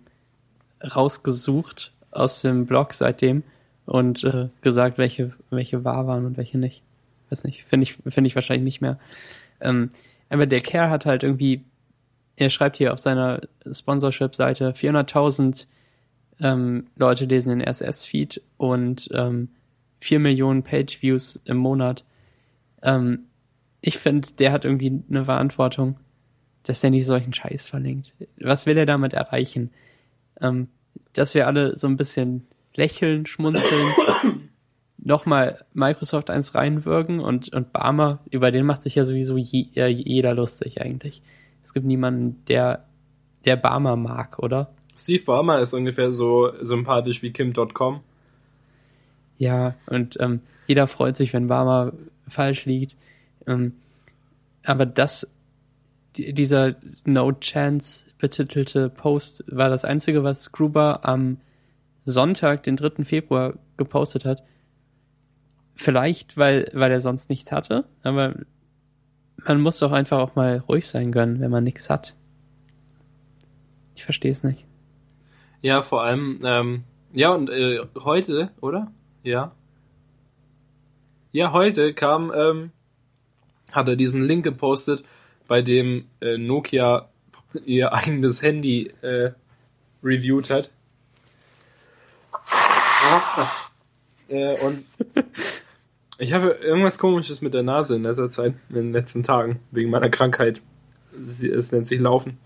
[0.84, 3.44] rausgesucht aus dem Blog seitdem
[3.86, 6.84] und äh, gesagt, welche, welche wahr waren und welche nicht.
[7.30, 9.00] Weiß nicht, finde ich, finde ich wahrscheinlich nicht mehr.
[9.60, 9.92] Ähm,
[10.30, 11.64] aber der Kerl hat halt irgendwie
[12.38, 15.66] er schreibt hier auf seiner Sponsorship-Seite 400.000
[16.40, 19.50] ähm, Leute lesen den RSS-Feed und ähm,
[20.00, 22.06] 4 Millionen Page-Views im Monat.
[22.82, 23.26] Ähm,
[23.82, 25.98] ich finde, der hat irgendwie eine Verantwortung,
[26.64, 28.14] dass er nicht solchen Scheiß verlinkt.
[28.40, 29.72] Was will er damit erreichen?
[30.42, 30.68] Ähm,
[31.14, 33.88] dass wir alle so ein bisschen lächeln, schmunzeln,
[34.98, 39.88] nochmal Microsoft eins reinwirken und, und Barmer, über den macht sich ja sowieso je, äh,
[39.88, 41.22] jeder lustig eigentlich.
[41.64, 42.86] Es gibt niemanden, der,
[43.46, 44.74] der Barmer mag, oder?
[44.96, 48.02] Steve Barmer ist ungefähr so sympathisch wie Kim.com.
[49.38, 51.94] Ja, und ähm, jeder freut sich, wenn Barmer
[52.28, 52.96] falsch liegt.
[53.46, 53.74] Ähm,
[54.64, 55.36] aber das,
[56.16, 56.76] die, dieser
[57.06, 61.38] No Chance betitelte Post war das einzige, was Gruber am
[62.06, 63.04] Sonntag, den 3.
[63.04, 64.44] Februar, gepostet hat.
[65.76, 68.34] Vielleicht, weil, weil er sonst nichts hatte, aber
[69.46, 72.16] man muss doch einfach auch mal ruhig sein können, wenn man nichts hat.
[73.96, 74.66] Ich verstehe es nicht.
[75.62, 78.92] Ja, vor allem, ähm, ja, und äh, heute, oder?
[79.24, 79.52] Ja.
[81.34, 82.72] Ja, heute kam, ähm,
[83.72, 85.04] hat er diesen Link gepostet,
[85.48, 87.10] bei dem äh, Nokia
[87.66, 89.32] ihr eigenes Handy äh,
[90.04, 90.70] reviewed hat.
[94.30, 94.86] äh, und
[96.18, 99.90] ich habe irgendwas komisches mit der Nase in letzter Zeit, in den letzten Tagen, wegen
[99.90, 100.62] meiner Krankheit.
[101.20, 102.38] Sie, es nennt sich Laufen.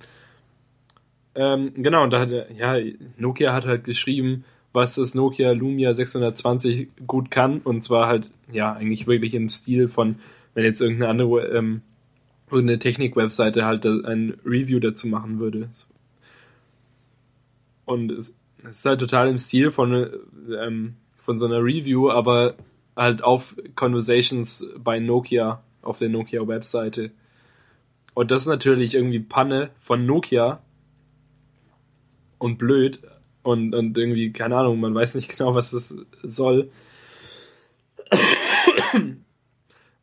[1.36, 2.78] Ähm, genau, und da hat er, ja,
[3.18, 4.44] Nokia hat halt geschrieben,
[4.74, 7.60] was das Nokia Lumia 620 gut kann.
[7.60, 10.18] Und zwar halt, ja, eigentlich wirklich im Stil von,
[10.54, 11.82] wenn jetzt irgendeine andere, ähm,
[12.50, 15.70] irgendeine Technik-Webseite halt ein Review dazu machen würde.
[17.86, 20.10] Und es, es ist halt total im Stil von,
[20.58, 22.56] ähm, von so einer Review, aber
[22.96, 27.12] halt auf Conversations bei Nokia, auf der Nokia-Webseite.
[28.14, 30.62] Und das ist natürlich irgendwie Panne von Nokia
[32.38, 33.00] und blöd
[33.44, 36.72] und, und irgendwie, keine Ahnung, man weiß nicht genau, was das soll.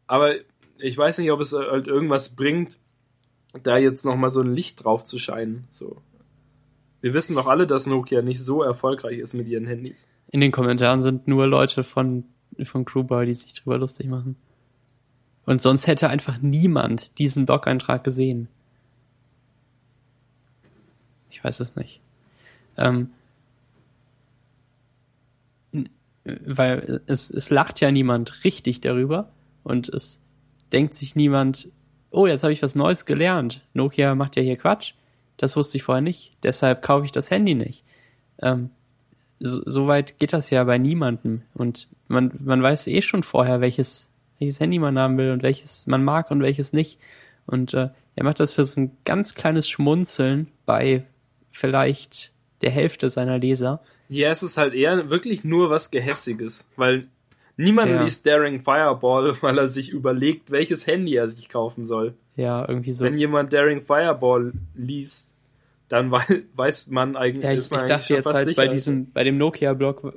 [0.07, 0.35] Aber
[0.79, 2.79] ich weiß nicht, ob es halt irgendwas bringt,
[3.63, 5.67] da jetzt nochmal so ein Licht drauf zu scheinen.
[5.71, 6.01] So.
[7.01, 10.11] Wir wissen doch alle, dass Nokia nicht so erfolgreich ist mit ihren Handys.
[10.31, 12.25] In den Kommentaren sind nur Leute von,
[12.65, 14.37] von Crewbar, die sich drüber lustig machen.
[15.47, 18.49] Und sonst hätte einfach niemand diesen Blog-Eintrag gesehen.
[21.31, 22.01] Ich weiß es nicht.
[22.77, 23.11] Ähm,
[26.45, 29.29] weil es, es lacht ja niemand richtig darüber
[29.63, 30.23] und es
[30.73, 31.69] denkt sich niemand,
[32.11, 33.63] oh, jetzt habe ich was Neues gelernt.
[33.75, 34.95] Nokia macht ja hier Quatsch.
[35.37, 36.37] Das wusste ich vorher nicht.
[36.43, 37.85] Deshalb kaufe ich das Handy nicht.
[38.41, 38.71] Ähm,
[39.41, 41.43] so, so weit geht das ja bei niemandem.
[41.55, 45.87] Und man, man weiß eh schon vorher, welches, welches Handy man haben will und welches
[45.87, 46.99] man mag und welches nicht.
[47.47, 51.05] Und äh, er macht das für so ein ganz kleines Schmunzeln bei
[51.51, 53.81] vielleicht der Hälfte seiner Leser.
[54.09, 57.09] Ja, es ist halt eher wirklich nur was Gehässiges, weil
[57.57, 58.03] niemand ja.
[58.03, 62.15] liest Daring Fireball, weil er sich überlegt, welches Handy er sich kaufen soll.
[62.37, 63.05] Ja, irgendwie so.
[63.05, 65.35] Wenn jemand Daring Fireball liest,
[65.89, 66.11] dann
[66.55, 67.45] weiß man eigentlich.
[67.45, 70.15] Ja, ich, man ich dachte jetzt halt bei diesem, bei dem Nokia-Blog,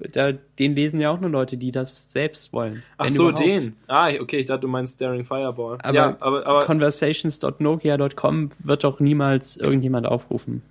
[0.59, 2.83] den lesen ja auch nur Leute, die das selbst wollen.
[2.97, 3.45] Ach so, überhaupt.
[3.45, 3.75] den.
[3.87, 5.77] Ah, okay, ich dachte, du meinst Daring Fireball.
[5.81, 10.61] Aber, ja, aber, aber conversations.nokia.com wird doch niemals irgendjemand aufrufen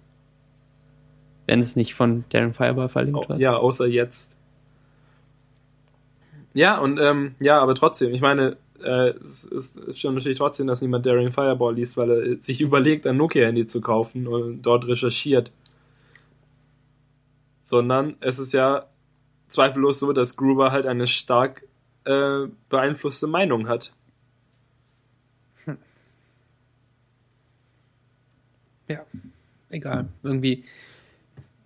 [1.51, 3.41] wenn es nicht von Darren Fireball verlinkt wird.
[3.41, 4.37] Ja, außer jetzt.
[6.55, 10.69] Ja, und ähm, ja, aber trotzdem, ich meine, äh, es ist, ist schon natürlich trotzdem,
[10.69, 14.87] dass niemand Daring Fireball liest, weil er sich überlegt, ein Nokia-Handy zu kaufen und dort
[14.87, 15.51] recherchiert.
[17.63, 18.87] Sondern es ist ja
[19.49, 21.65] zweifellos so, dass Gruber halt eine stark
[22.05, 23.93] äh, beeinflusste Meinung hat.
[25.65, 25.79] Hm.
[28.87, 29.05] Ja,
[29.69, 30.07] egal.
[30.23, 30.65] Irgendwie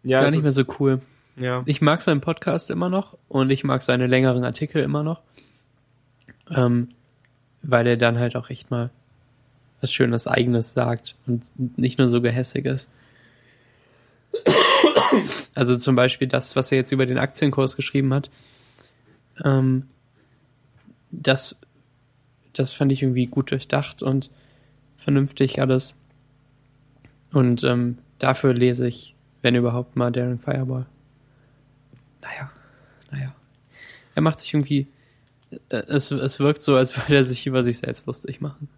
[0.05, 1.01] ja, gar nicht mehr so cool.
[1.37, 1.63] Ja.
[1.67, 5.21] Ich mag seinen Podcast immer noch und ich mag seine längeren Artikel immer noch.
[6.51, 6.89] Ähm,
[7.63, 8.91] weil er dann halt auch echt mal
[9.81, 11.45] was Schönes Eigenes sagt und
[11.79, 12.89] nicht nur so gehässig ist.
[15.55, 18.31] Also zum Beispiel das, was er jetzt über den Aktienkurs geschrieben hat.
[19.45, 19.85] Ähm,
[21.11, 21.57] das,
[22.53, 24.31] das fand ich irgendwie gut durchdacht und
[24.99, 25.95] vernünftig alles.
[27.33, 29.14] Und ähm, dafür lese ich
[29.45, 30.87] wenn überhaupt mal Darren Fireball.
[32.23, 32.51] Naja,
[33.11, 33.35] naja.
[34.15, 34.89] Er macht sich irgendwie.
[35.69, 38.69] Äh, es, es wirkt so, als würde er sich über sich selbst lustig machen.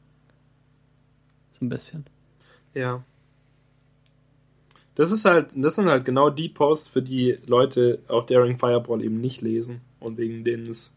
[1.52, 2.04] So ein bisschen.
[2.74, 3.02] Ja.
[4.96, 9.04] Das ist halt, das sind halt genau die Posts, für die Leute auch Daring Fireball
[9.04, 10.96] eben nicht lesen und wegen denen es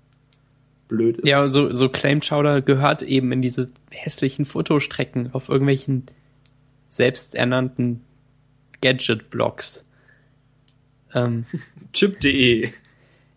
[0.87, 1.27] blöd ist.
[1.27, 6.07] Ja, so, so Claim Chowder gehört eben in diese hässlichen Fotostrecken auf irgendwelchen
[6.87, 8.01] selbsternannten
[8.81, 9.85] Gadget-Blogs.
[11.13, 11.45] Ähm,
[11.93, 12.71] Chip.de.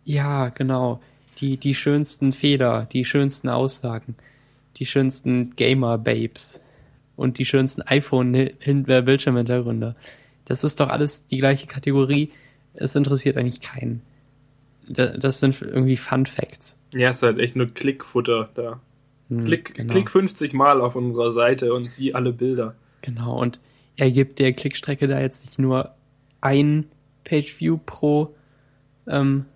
[0.04, 1.00] Ja, genau.
[1.38, 4.14] Die, die schönsten Fehler, die schönsten Aussagen,
[4.76, 6.60] die schönsten Gamer-Babes
[7.16, 9.96] und die schönsten iPhone-Bildschirmhintergründe.
[10.44, 12.30] Das ist doch alles die gleiche Kategorie.
[12.74, 14.02] Es interessiert eigentlich keinen.
[14.88, 16.78] da- das sind irgendwie Fun Facts.
[16.92, 18.80] Ja, ist halt echt nur Klickfutter da.
[19.28, 19.92] Hm, Klick, genau.
[19.92, 22.74] klick 50 Mal auf unserer Seite und sieh alle Bilder.
[23.00, 23.60] Genau, und
[23.96, 25.94] er gibt der Klickstrecke da jetzt nicht nur
[26.40, 26.86] ein
[27.24, 28.34] Pageview pro,
[29.06, 29.46] ähm,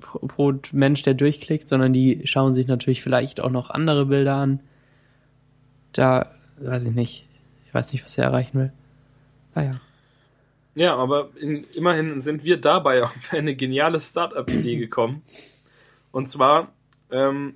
[0.00, 4.36] pro, pro Mensch, der durchklickt, sondern die schauen sich natürlich vielleicht auch noch andere Bilder
[4.36, 4.60] an.
[5.92, 7.26] Da weiß ich nicht.
[7.66, 8.72] Ich weiß nicht, was er erreichen will.
[9.54, 9.80] Naja.
[10.74, 15.22] Ja, aber in, immerhin sind wir dabei auf eine geniale Startup-Idee gekommen.
[16.12, 16.72] Und zwar
[17.10, 17.54] ähm,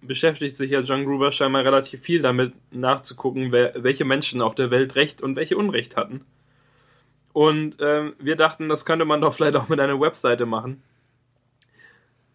[0.00, 4.70] beschäftigt sich ja John Gruber scheinbar relativ viel damit nachzugucken, wer, welche Menschen auf der
[4.70, 6.24] Welt Recht und welche Unrecht hatten.
[7.32, 10.82] Und ähm, wir dachten, das könnte man doch vielleicht auch mit einer Webseite machen.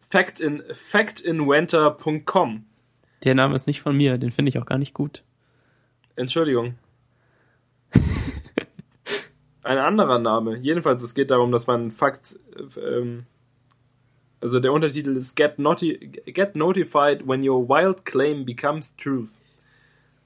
[0.09, 2.65] Factin, factinventer.com.
[3.23, 5.23] Der Name ist nicht von mir, den finde ich auch gar nicht gut.
[6.15, 6.75] Entschuldigung.
[9.63, 10.57] Ein anderer Name.
[10.57, 12.39] Jedenfalls, es geht darum, dass man Fakt.
[12.77, 13.25] Ähm,
[14.43, 19.29] also der Untertitel ist Get, noti Get Notified when your wild claim becomes truth.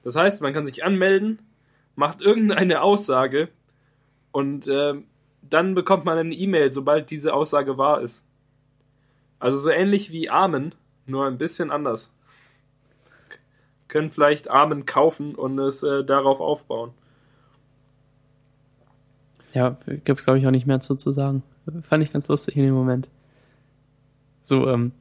[0.02, 1.38] Das heißt, man kann sich anmelden,
[1.94, 3.48] macht irgendeine Aussage
[4.32, 5.04] und ähm,
[5.48, 8.28] dann bekommt man eine E-Mail, sobald diese Aussage wahr ist.
[9.38, 10.74] Also so ähnlich wie Amen,
[11.06, 12.16] nur ein bisschen anders
[13.86, 16.90] können vielleicht Armen kaufen und es äh, darauf aufbauen.
[19.54, 21.44] Ja, gibt's glaube ich auch nicht mehr zu, zu sagen.
[21.84, 23.08] Fand ich ganz lustig in dem Moment.
[24.48, 24.92] So, ähm,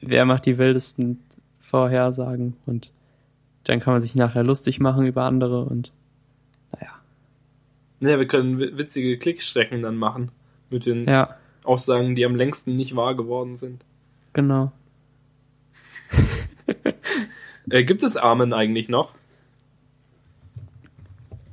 [0.00, 1.20] wer macht die wildesten
[1.60, 2.90] Vorhersagen und
[3.64, 5.92] dann kann man sich nachher lustig machen über andere und
[6.72, 6.92] naja.
[8.00, 10.30] Ja, wir können wi- witzige Klickstrecken dann machen
[10.70, 13.82] mit den Ja, Aussagen, die am längsten nicht wahr geworden sind.
[14.32, 14.72] genau.
[17.68, 19.12] Äh, gibt es Armen eigentlich noch?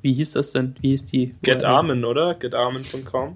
[0.02, 0.76] Wie hieß das denn?
[0.82, 1.36] Wie hieß die?
[1.44, 1.66] Get URL?
[1.66, 2.34] Armen, oder?
[2.34, 3.34] Getarmen.com.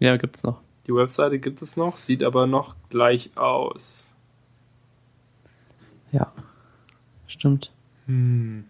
[0.00, 0.60] Ja, gibt's noch.
[0.88, 4.14] Die Webseite gibt es noch, sieht aber noch gleich aus.
[6.12, 6.32] Ja.
[7.26, 7.70] Stimmt.
[8.06, 8.64] Hm.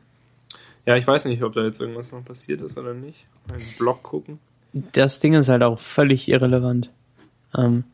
[0.84, 3.24] Ja, ich weiß nicht, ob da jetzt irgendwas noch passiert ist oder nicht.
[3.52, 4.40] Einen Blog gucken.
[4.72, 6.90] Das Ding ist halt auch völlig irrelevant.
[7.56, 7.84] Ähm,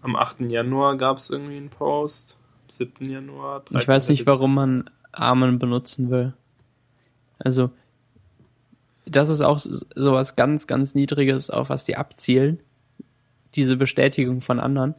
[0.00, 0.40] Am 8.
[0.42, 2.36] Januar gab es irgendwie einen Post.
[2.64, 3.10] Am 7.
[3.10, 3.64] Januar.
[3.70, 4.12] ich weiß 13.
[4.12, 6.34] nicht, warum man Armen benutzen will.
[7.38, 7.70] Also,
[9.06, 12.60] das ist auch so- sowas ganz, ganz Niedriges, auf was die abzielen.
[13.54, 14.94] Diese Bestätigung von anderen.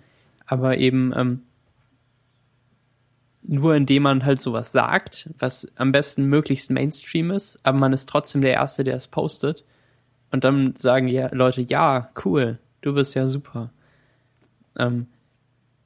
[0.45, 1.41] Aber eben ähm,
[3.43, 8.07] nur indem man halt sowas sagt, was am besten möglichst Mainstream ist, aber man ist
[8.07, 9.63] trotzdem der Erste, der es postet.
[10.31, 13.69] Und dann sagen ja Leute, ja, cool, du bist ja super.
[14.77, 15.07] Ähm,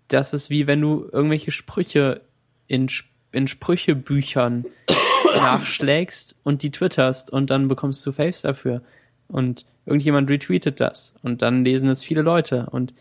[0.07, 2.21] das ist wie wenn du irgendwelche Sprüche
[2.67, 2.89] in,
[3.31, 4.65] in Sprüchebüchern
[5.35, 8.81] nachschlägst und die twitterst und dann bekommst du Faves dafür.
[9.27, 12.93] Und irgendjemand retweetet das und dann lesen es viele Leute und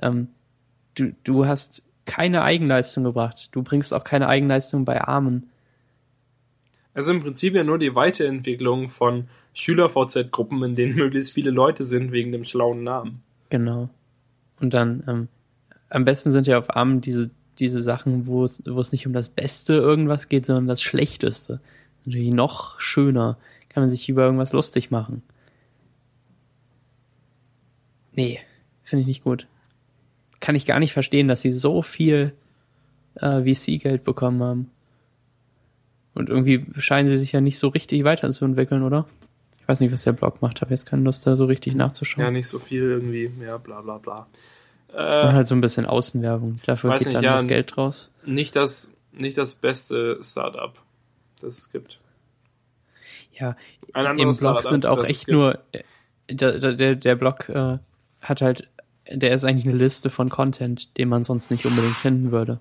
[0.00, 0.28] ähm,
[0.94, 3.50] du, du hast keine Eigenleistung gebracht.
[3.52, 5.50] Du bringst auch keine Eigenleistung bei Armen.
[6.94, 12.12] Also im Prinzip ja nur die Weiterentwicklung von Schüler-VZ-Gruppen, in denen möglichst viele Leute sind
[12.12, 13.22] wegen dem schlauen Namen.
[13.50, 13.90] Genau.
[14.58, 15.28] Und dann ähm,
[15.90, 19.12] am besten sind ja auf Armen diese, diese Sachen, wo es, wo es nicht um
[19.12, 21.60] das Beste irgendwas geht, sondern das Schlechteste.
[22.04, 23.36] Natürlich noch schöner.
[23.68, 25.22] Kann man sich über irgendwas lustig machen.
[28.18, 28.40] Nee,
[28.84, 29.46] finde ich nicht gut.
[30.40, 32.32] Kann ich gar nicht verstehen, dass sie so viel
[33.14, 34.70] äh, VC-Geld bekommen haben.
[36.14, 39.06] Und irgendwie scheinen sie sich ja nicht so richtig weiterzuentwickeln, oder?
[39.60, 42.24] Ich weiß nicht, was der Blog macht, habe jetzt keine Lust, da so richtig nachzuschauen.
[42.24, 44.26] Ja, nicht so viel irgendwie, ja, bla bla bla.
[44.92, 46.60] Äh, halt so ein bisschen Außenwerbung.
[46.66, 48.10] Dafür geht nicht, dann ja, das Geld raus.
[48.24, 50.74] nicht, das, nicht das beste Startup,
[51.40, 52.00] das es gibt.
[53.38, 53.56] Ja,
[53.92, 55.82] Ein im Blog sind auch echt nur, äh,
[56.30, 57.78] der, der- der, der Blog äh,
[58.20, 58.68] hat halt,
[59.10, 62.60] der ist eigentlich eine Liste von Content, den man sonst nicht unbedingt finden würde.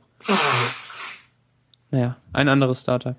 [1.91, 3.15] Naja, ein anderes Startup.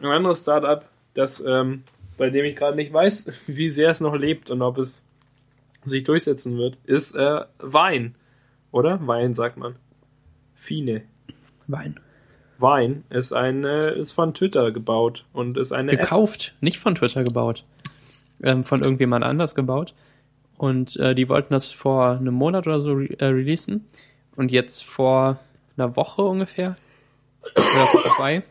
[0.00, 1.84] Ein anderes Startup, das, ähm,
[2.16, 5.08] bei dem ich gerade nicht weiß, wie sehr es noch lebt und ob es
[5.84, 8.14] sich durchsetzen wird, ist äh, Wein.
[8.70, 9.06] Oder?
[9.06, 9.76] Wein sagt man.
[10.54, 11.02] Fine.
[11.66, 12.00] Wein.
[12.58, 16.00] Wein ist ein, äh, ist von Twitter gebaut und ist eine App.
[16.00, 17.64] Gekauft, nicht von Twitter gebaut.
[18.42, 19.94] Ähm, von irgendjemand anders gebaut.
[20.56, 23.84] Und äh, die wollten das vor einem Monat oder so re äh, releasen.
[24.36, 25.38] Und jetzt vor
[25.76, 26.76] einer Woche ungefähr,
[27.54, 28.42] oder vor zwei,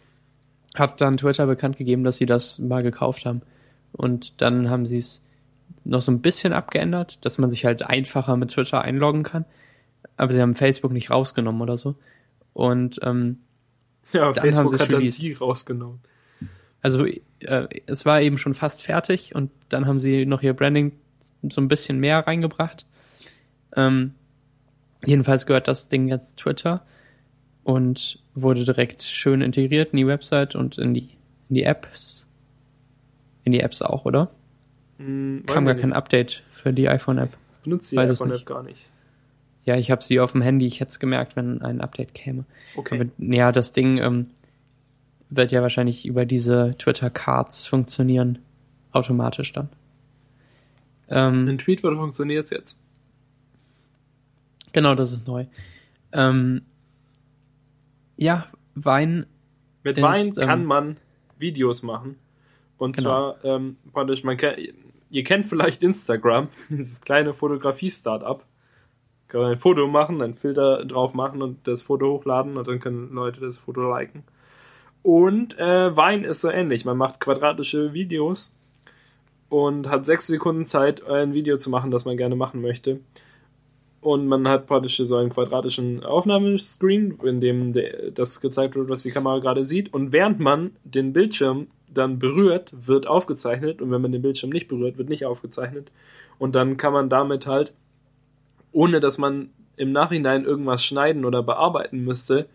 [0.76, 3.42] hat dann Twitter bekannt gegeben, dass sie das mal gekauft haben.
[3.92, 5.26] Und dann haben sie es
[5.84, 9.46] noch so ein bisschen abgeändert, dass man sich halt einfacher mit Twitter einloggen kann.
[10.18, 11.96] Aber sie haben Facebook nicht rausgenommen oder so.
[12.54, 13.40] Und ähm,
[14.14, 15.18] Ja, Dann haben Facebook sie es hat dann released.
[15.20, 16.00] sie rausgenommen.
[16.82, 20.92] also äh, es war eben schon fast fertig und dann haben sie noch ihr Branding
[21.50, 22.86] so ein bisschen mehr reingebracht.
[23.76, 24.14] Ähm,
[25.06, 26.86] Jedenfalls gehört das Ding jetzt Twitter
[27.64, 31.10] und wurde direkt schön integriert in die Website und in die,
[31.50, 32.26] in die Apps.
[33.44, 34.32] In die Apps auch, oder?
[34.98, 37.38] Hm, Kam gar kein Update für die iPhone-App.
[37.64, 38.46] Benutzt die iPhone-App nicht.
[38.46, 38.90] gar nicht.
[39.66, 40.68] Ja, ich habe sie auf dem Handy.
[40.68, 42.46] Ich hätte es gemerkt, wenn ein Update käme.
[42.76, 43.00] Okay.
[43.00, 44.28] Aber ja, das Ding ähm,
[45.30, 48.40] wird ja wahrscheinlich über diese Twitter-Cards funktionieren.
[48.92, 49.70] Automatisch dann.
[51.10, 52.82] Ähm, In Tweetbot funktioniert jetzt.
[54.72, 55.46] genau, das ist neu.
[56.12, 56.62] Ähm,
[58.18, 59.26] ja, Wein,
[59.84, 60.98] Mit Ist, Wein ähm, kann man
[61.38, 62.18] Videos machen.
[62.78, 63.34] Und Genau.
[63.34, 64.58] zwar, ähm, praktisch, man kennt,
[65.10, 68.44] ihr kennt vielleicht Instagram, dieses kleine Fotografie-Startup.
[69.28, 72.80] Kann man ein Foto machen, einen Filter drauf machen und das Foto hochladen und dann
[72.80, 74.24] können Leute das Foto liken.
[75.02, 76.86] Und äh, Wein ist so ähnlich.
[76.86, 78.56] Man macht quadratische Videos
[79.54, 83.02] und hat sechs Sekunden Zeit, ein Video zu machen, das man gerne machen möchte.
[84.02, 87.72] Und man hat praktisch so einen quadratischen Aufnahmescreen, in dem
[88.16, 89.94] das gezeigt wird, was die Kamera gerade sieht.
[89.94, 93.80] Und während man den Bildschirm dann berührt, wird aufgezeichnet.
[93.80, 95.92] Und wenn man den Bildschirm nicht berührt, wird nicht aufgezeichnet.
[96.40, 97.74] Und dann kann man damit halt,
[98.72, 102.48] ohne dass man im Nachhinein irgendwas schneiden oder bearbeiten müsste,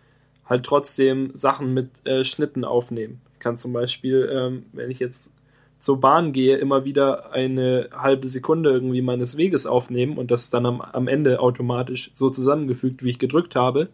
[0.46, 3.20] halt trotzdem Sachen mit äh, Schnitten aufnehmen.
[3.34, 5.32] Ich kann zum Beispiel, ähm, wenn ich jetzt
[5.78, 10.66] zur Bahn gehe, immer wieder eine halbe Sekunde irgendwie meines Weges aufnehmen und das dann
[10.66, 13.88] am, am Ende automatisch so zusammengefügt, wie ich gedrückt habe.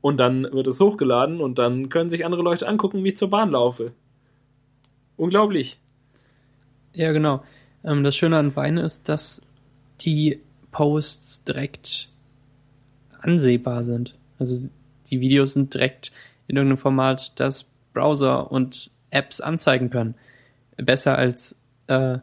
[0.00, 3.30] Und dann wird es hochgeladen und dann können sich andere Leute angucken, wie ich zur
[3.30, 3.92] Bahn laufe.
[5.16, 5.80] Unglaublich.
[6.94, 7.42] ja genau.
[7.82, 9.42] Ähm, das Schöne an Wein ist, dass
[10.00, 10.40] die
[10.70, 12.08] Posts direkt
[13.20, 14.14] ansehbar sind.
[14.38, 14.68] Also
[15.10, 16.12] die Videos sind direkt
[16.46, 20.14] in irgendeinem Format, das Browser und Apps anzeigen können.
[20.78, 21.56] Besser als
[21.88, 22.18] äh,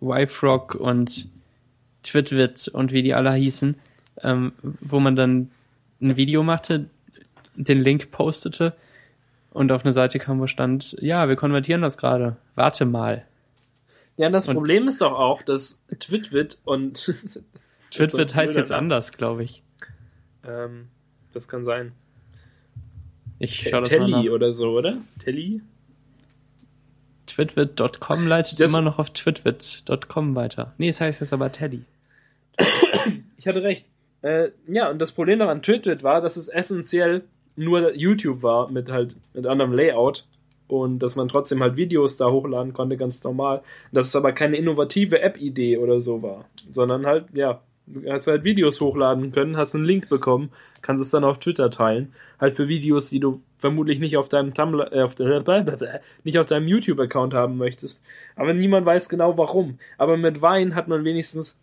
[0.00, 1.28] YFrog und
[2.02, 3.76] Twitwit und wie die alle hießen,
[4.22, 5.50] ähm, wo man dann
[6.00, 6.86] ein Video machte,
[7.54, 8.74] den Link postete
[9.50, 13.24] und auf eine Seite kam, wo stand, ja, wir konvertieren das gerade, warte mal.
[14.16, 16.94] Ja, das Und- Problem ist doch auch, dass Twitwit und
[17.90, 18.78] Twitwit heißt jetzt Name.
[18.82, 19.62] anders, glaube ich.
[20.46, 20.88] ähm,
[21.32, 21.92] das kann sein.
[23.38, 24.32] Ich schau das mal Telly nach.
[24.32, 24.96] oder so, oder?
[25.22, 25.60] Telly?
[27.34, 30.72] Twitwit.com leitet Das- immer noch auf twitwit.com weiter.
[30.78, 31.82] Nee, es heißt jetzt aber Teddy.
[33.38, 33.86] Ich hatte recht.
[34.22, 37.22] Äh, ja, und das Problem daran Twitwit war, dass es essentiell
[37.56, 40.24] nur YouTube war mit halt mit anderem Layout
[40.68, 43.62] und dass man trotzdem halt Videos da hochladen konnte, ganz normal.
[43.90, 48.44] Dass es aber keine innovative App-Idee oder so war, sondern halt, ja, du hast halt
[48.44, 52.12] Videos hochladen können, hast einen Link bekommen, kannst es dann auf Twitter teilen.
[52.40, 55.14] Halt für Videos, die du vermutlich nicht auf deinem Tumblr, äh, auf
[56.24, 58.04] nicht auf deinem YouTube-Account haben möchtest.
[58.36, 59.78] Aber niemand weiß genau warum.
[59.98, 61.60] Aber mit Wein hat man wenigstens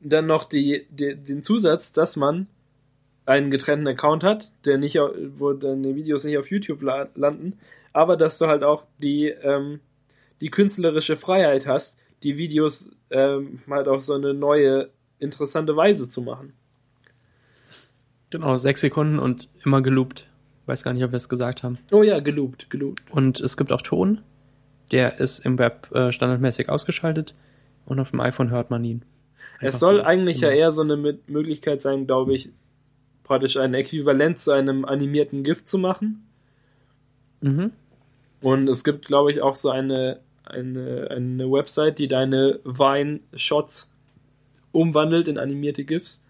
[0.00, 2.46] dann noch die, die, den Zusatz, dass man
[3.26, 7.58] einen getrennten Account hat, der nicht, wo deine Videos nicht auf YouTube la landen,
[7.92, 9.80] aber dass du halt auch die, ähm,
[10.40, 14.90] die künstlerische Freiheit hast, die Videos ähm, halt auf so eine neue,
[15.20, 16.52] interessante Weise zu machen.
[18.30, 20.28] Genau, sechs Sekunden und immer geloopt.
[20.66, 21.78] Weiß gar nicht, ob wir es gesagt haben.
[21.90, 23.02] Oh ja, geloopt, geloopt.
[23.10, 24.20] Und es gibt auch Ton.
[24.92, 27.34] Der ist im Web äh, standardmäßig ausgeschaltet
[27.86, 29.02] und auf dem iPhone hört man ihn.
[29.54, 30.58] Einfach Es soll so eigentlich ja immer.
[30.58, 32.50] eher so eine Möglichkeit sein, glaube ich,
[33.24, 36.26] praktisch ein Äquivalent zu einem animierten GIF zu machen.
[37.40, 37.72] Mhm.
[38.40, 43.89] Und es gibt, glaube ich, auch so eine, eine, eine Website, die deine Vine-Shots
[44.72, 46.22] umwandelt in animierte GIFs.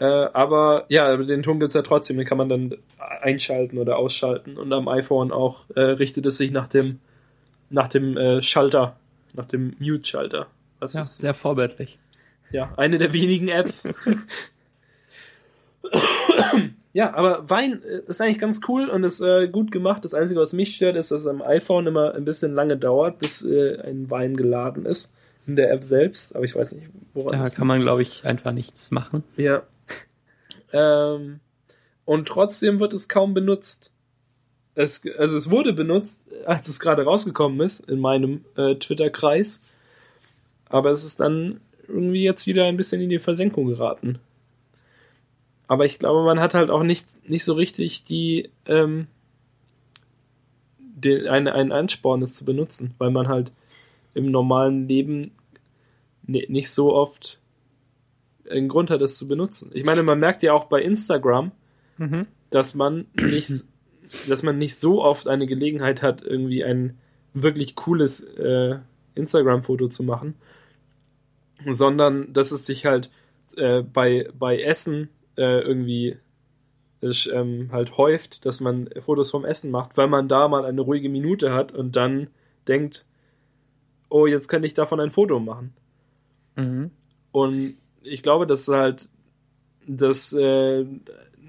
[0.00, 4.56] Äh, aber ja, den Ton gibt's ja trotzdem, den kann man dann einschalten oder ausschalten.
[4.56, 7.00] Und am iPhone auch äh, richtet es sich nach dem,
[7.68, 8.96] nach dem äh, Schalter,
[9.34, 10.46] nach dem Mute-Schalter.
[10.78, 11.98] Was Ja, ist sehr vorbildlich.
[12.50, 13.86] ja, eine der wenigen Apps.
[16.94, 20.02] ja, aber Wein äh, ist eigentlich ganz cool und ist äh, gut gemacht.
[20.02, 23.18] Das Einzige, was mich stört, ist, dass es am iPhone immer ein bisschen lange dauert,
[23.18, 25.12] bis äh, ein Wein geladen ist.
[25.50, 28.24] In der App selbst, aber ich weiß nicht, woran Da das kann man, glaube ich,
[28.24, 29.24] einfach nichts machen.
[29.36, 29.64] Ja.
[30.72, 31.40] Ähm,
[32.04, 33.90] und trotzdem wird es kaum benutzt.
[34.76, 39.68] Es, also es wurde benutzt, als es gerade rausgekommen ist, in meinem äh, Twitter-Kreis.
[40.68, 44.20] Aber es ist dann irgendwie jetzt wieder ein bisschen in die Versenkung geraten.
[45.66, 49.08] Aber ich glaube, man hat halt auch nicht, nicht so richtig die, ähm,
[50.78, 53.50] den, eine, einen Ansporn, es zu benutzen, weil man halt
[54.14, 55.32] im normalen Leben
[56.22, 57.40] nicht so oft
[58.48, 59.70] einen Grund hat, es zu benutzen.
[59.74, 61.52] Ich meine, man merkt ja auch bei Instagram,
[61.98, 62.26] Mhm.
[62.48, 63.50] dass man nicht,
[64.28, 66.98] dass man nicht so oft eine Gelegenheit hat, irgendwie ein
[67.34, 68.78] wirklich cooles äh,
[69.14, 70.34] Instagram-Foto zu machen,
[71.66, 73.10] sondern dass es sich halt
[73.56, 76.16] äh, bei, bei Essen äh, irgendwie
[77.02, 80.80] es, ähm, halt häuft, dass man Fotos vom Essen macht, weil man da mal eine
[80.80, 82.28] ruhige Minute hat und dann
[82.66, 83.04] denkt,
[84.08, 85.72] oh, jetzt kann ich davon ein Foto machen.
[86.56, 86.90] Mhm.
[87.32, 89.08] Und ich glaube, dass halt
[89.86, 90.84] das äh,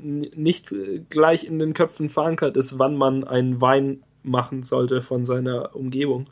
[0.02, 0.74] nicht
[1.10, 6.26] gleich in den Köpfen verankert ist, wann man einen Wein machen sollte von seiner Umgebung.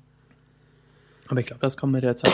[1.28, 2.34] Aber ich glaube, das kommt mit der Zeit.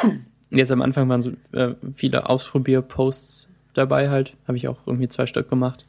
[0.50, 4.34] Jetzt am Anfang waren so äh, viele Ausprobier-Posts dabei halt.
[4.46, 5.86] Habe ich auch irgendwie zwei Stück gemacht.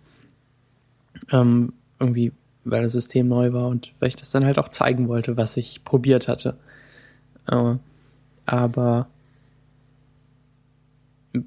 [1.32, 2.32] Ähm, irgendwie,
[2.64, 5.58] weil das System neu war und weil ich das dann halt auch zeigen wollte, was
[5.58, 6.58] ich probiert hatte.
[7.48, 7.76] Äh,
[8.46, 9.08] aber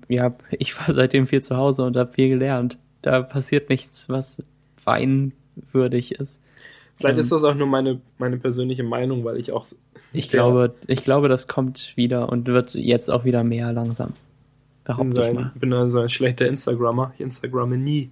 [0.08, 2.78] ja, ich war seitdem viel zu Hause und habe viel gelernt.
[3.02, 4.42] Da passiert nichts, was
[4.84, 6.40] weinwürdig ist.
[6.96, 9.66] Vielleicht Ähm, ist das auch nur meine, meine persönliche Meinung, weil ich auch.
[10.12, 14.12] Ich glaube, ich glaube, das kommt wieder und wird jetzt auch wieder mehr langsam.
[14.84, 15.52] Behaupte so ich ein, mal.
[15.54, 17.12] bin so ein schlechter Instagrammer.
[17.14, 18.10] Ich Instagramme nie.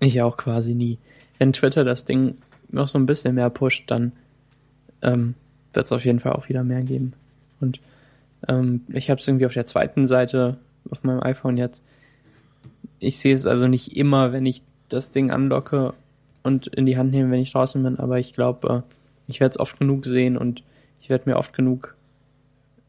[0.00, 0.98] Ich auch quasi nie.
[1.38, 2.38] Wenn Twitter das Ding
[2.70, 4.12] noch so ein bisschen mehr pusht, dann
[5.02, 5.34] ähm,
[5.72, 7.12] wird es auf jeden Fall auch wieder mehr geben.
[7.60, 7.80] Und
[8.48, 10.58] ähm, ich habe es irgendwie auf der zweiten Seite
[10.90, 11.84] auf meinem iPhone jetzt.
[12.98, 15.94] Ich sehe es also nicht immer, wenn ich das Ding anlocke
[16.42, 18.92] und in die Hand nehme, wenn ich draußen bin, aber ich glaube, äh,
[19.28, 20.62] ich werde es oft genug sehen und
[21.00, 21.94] ich werde mir oft genug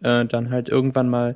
[0.02, 1.36] äh, dann halt irgendwann mal,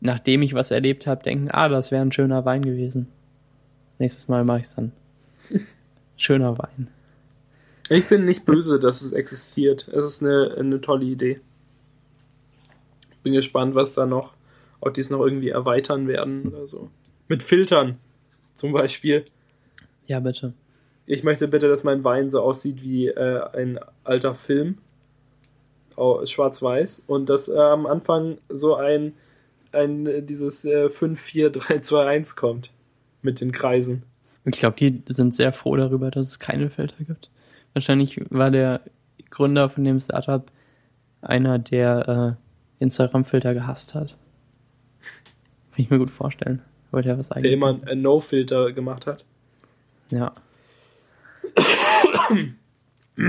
[0.00, 3.08] nachdem ich was erlebt habe, denken, ah, das wäre ein schöner Wein gewesen.
[3.98, 4.92] Nächstes Mal mache ich es dann.
[6.16, 6.88] Schöner Wein.
[7.88, 9.88] Ich bin nicht böse, dass es existiert.
[9.88, 11.40] Es ist eine, eine tolle Idee.
[13.22, 14.32] Bin gespannt, was da noch,
[14.82, 16.90] ob die es noch irgendwie erweitern werden oder so.
[17.28, 17.98] Mit Filtern
[18.54, 19.24] zum Beispiel.
[20.06, 20.52] Ja, bitte.
[21.06, 24.78] Ich möchte bitte, dass mein Wein so aussieht wie äh, ein alter Film.
[25.96, 27.04] Au- Schwarz-Weiß.
[27.06, 29.12] Und dass äh, am Anfang so ein,
[29.72, 32.70] ein äh, dieses äh, 5, 4, 3, 2, 1 kommt.
[33.22, 34.02] Mit den Kreisen.
[34.44, 37.30] Ich glaube, die sind sehr froh darüber, dass es keine Filter gibt.
[37.72, 38.80] Wahrscheinlich war der
[39.30, 40.44] Gründer von dem Startup
[41.20, 42.36] einer, der
[42.80, 44.16] äh, Instagram-Filter gehasst hat.
[45.72, 46.62] Kann ich mir gut vorstellen.
[46.90, 47.58] Wollte ja was Der eigenes.
[47.58, 47.88] immer machen.
[47.88, 49.24] ein No-Filter gemacht hat.
[50.10, 50.32] Ja.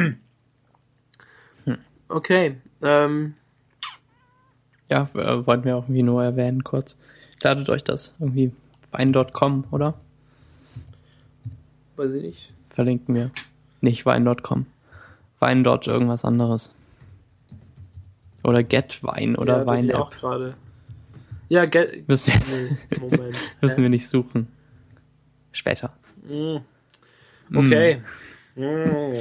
[2.10, 2.58] Okay.
[2.84, 3.34] Ähm,
[4.89, 6.96] Ja, äh, wollten wir auch irgendwie nur erwähnen kurz.
[7.41, 8.52] Ladet euch das irgendwie
[8.91, 9.96] wein.com, oder?
[11.96, 12.54] weiß ich nicht.
[12.70, 13.32] Verlinken wir.
[13.82, 14.66] Nicht wein.com.
[15.39, 16.74] Wein dort irgendwas anderes.
[18.44, 20.56] Oder Getwein oder ja, Wein Wein auch gerade.
[21.54, 23.38] Ja, get, Müssen wir jetzt nee, Moment.
[23.62, 24.47] müssen wir nicht suchen.
[25.51, 25.93] Später.
[26.28, 26.58] Mm.
[27.56, 28.01] Okay.
[28.56, 29.14] Mm.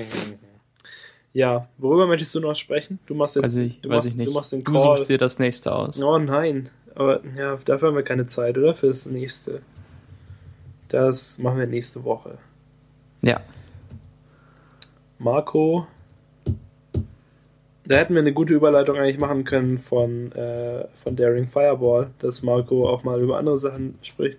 [1.35, 3.01] Ja, worüber möchtest du noch sprechen?
[3.05, 4.28] Du machst jetzt, Weiß ich, du, weiß machst, ich nicht.
[4.30, 4.97] du machst den Du Call.
[4.97, 6.03] suchst dir das nächste aus.
[6.03, 8.72] Oh nein, aber ja, dafür haben wir keine Zeit, oder?
[8.74, 9.61] Für das nächste.
[10.89, 12.39] Das machen wir nächste Woche.
[13.22, 13.43] Ja.
[15.18, 15.87] Marco.
[17.85, 22.43] Da hätten wir eine gute Überleitung eigentlich machen können von, äh, von Daring Fireball, dass
[22.43, 24.39] Marco auch mal über andere Sachen spricht.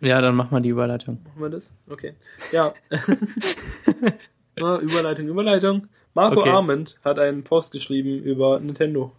[0.00, 1.18] Ja, dann mach mal die Überleitung.
[1.24, 1.76] Machen wir das?
[1.88, 2.14] Okay.
[2.50, 2.74] Ja.
[4.56, 5.88] Überleitung, Überleitung.
[6.14, 6.50] Marco Okay.
[6.50, 9.12] Arment hat einen Post geschrieben über Nintendo.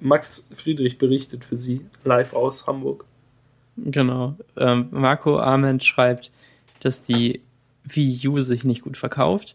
[0.00, 3.04] Max Friedrich berichtet für sie live aus Hamburg.
[3.76, 4.36] Genau.
[4.56, 6.30] Ähm, Marco Arment schreibt,
[6.80, 7.42] dass die
[7.84, 9.54] Wii U sich nicht gut verkauft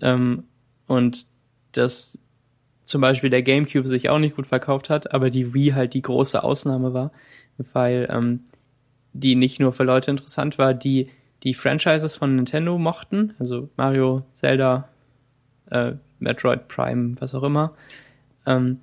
[0.00, 0.44] ähm,
[0.86, 1.26] und
[1.72, 2.18] dass
[2.84, 6.02] zum Beispiel der GameCube sich auch nicht gut verkauft hat, aber die Wii halt die
[6.02, 7.12] große Ausnahme war,
[7.72, 8.40] weil ähm,
[9.12, 11.08] die nicht nur für Leute interessant war, die
[11.42, 14.88] die Franchises von Nintendo mochten, also Mario, Zelda,
[15.70, 17.72] äh, Metroid Prime, was auch immer,
[18.46, 18.78] ähm,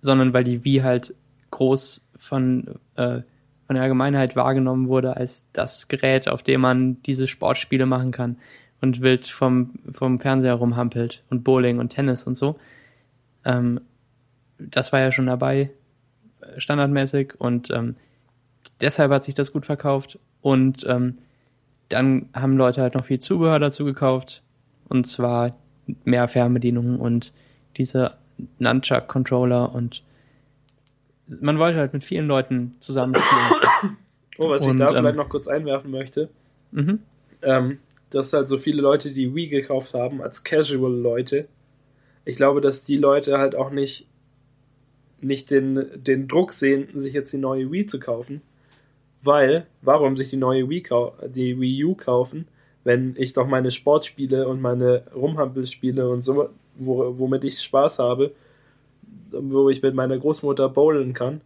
[0.00, 1.14] sondern weil die Wii halt
[1.50, 3.22] groß von äh,
[3.66, 8.36] von der Allgemeinheit wahrgenommen wurde als das Gerät, auf dem man diese Sportspiele machen kann
[8.80, 12.58] und wild vom, vom Fernseher rumhampelt und Bowling und Tennis und so.
[13.44, 13.80] Ähm,
[14.58, 15.70] das war ja schon dabei,
[16.40, 17.96] äh, standardmäßig und ähm,
[18.80, 21.18] deshalb hat sich das gut verkauft und ähm,
[21.88, 24.42] dann haben Leute halt noch viel Zubehör dazu gekauft
[24.88, 25.56] und zwar
[26.04, 27.32] mehr Fernbedienungen und
[27.76, 28.16] diese
[28.58, 30.02] Nunchuck-Controller und
[31.40, 33.96] man wollte halt mit vielen Leuten zusammenspielen.
[34.38, 36.28] Oh, was Und, ich da ähm, vielleicht noch kurz einwerfen möchte,
[36.70, 36.98] mhm.
[37.40, 37.78] ähm,
[38.10, 41.48] dass halt so viele Leute die Wii gekauft haben als Casual-Leute.
[42.24, 44.08] Ich glaube, dass die Leute halt auch nicht,
[45.20, 48.42] nicht den, den Druck sehen, sich jetzt die neue Wii zu kaufen.
[49.22, 50.84] Weil, warum sich die neue Wii,
[51.28, 52.46] die Wii U kaufen,
[52.84, 58.32] wenn ich doch meine Sportspiele und meine Rumhampelspiele und so, wo, womit ich Spaß habe,
[59.32, 61.40] wo ich mit meiner Großmutter bowlen kann,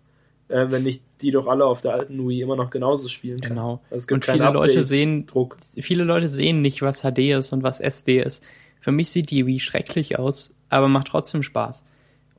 [0.50, 3.50] äh, wenn nicht die doch alle auf der alten Wii immer noch genauso spielen kann.
[3.50, 3.80] Genau.
[3.90, 5.56] Also es gibt Und viele Leute Update- sehen, Druck.
[5.80, 8.42] viele Leute sehen nicht, was HD ist und was SD ist.
[8.80, 11.84] Für mich sieht die Wii schrecklich aus, aber macht trotzdem Spaß.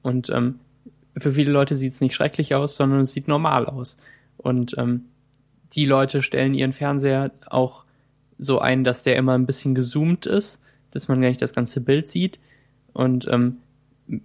[0.01, 0.59] Und ähm,
[1.17, 3.97] für viele Leute sieht es nicht schrecklich aus, sondern es sieht normal aus.
[4.37, 5.05] Und ähm,
[5.73, 7.85] die Leute stellen ihren Fernseher auch
[8.39, 10.59] so ein, dass der immer ein bisschen gezoomt ist,
[10.89, 12.39] dass man gar nicht das ganze Bild sieht
[12.93, 13.57] und ähm,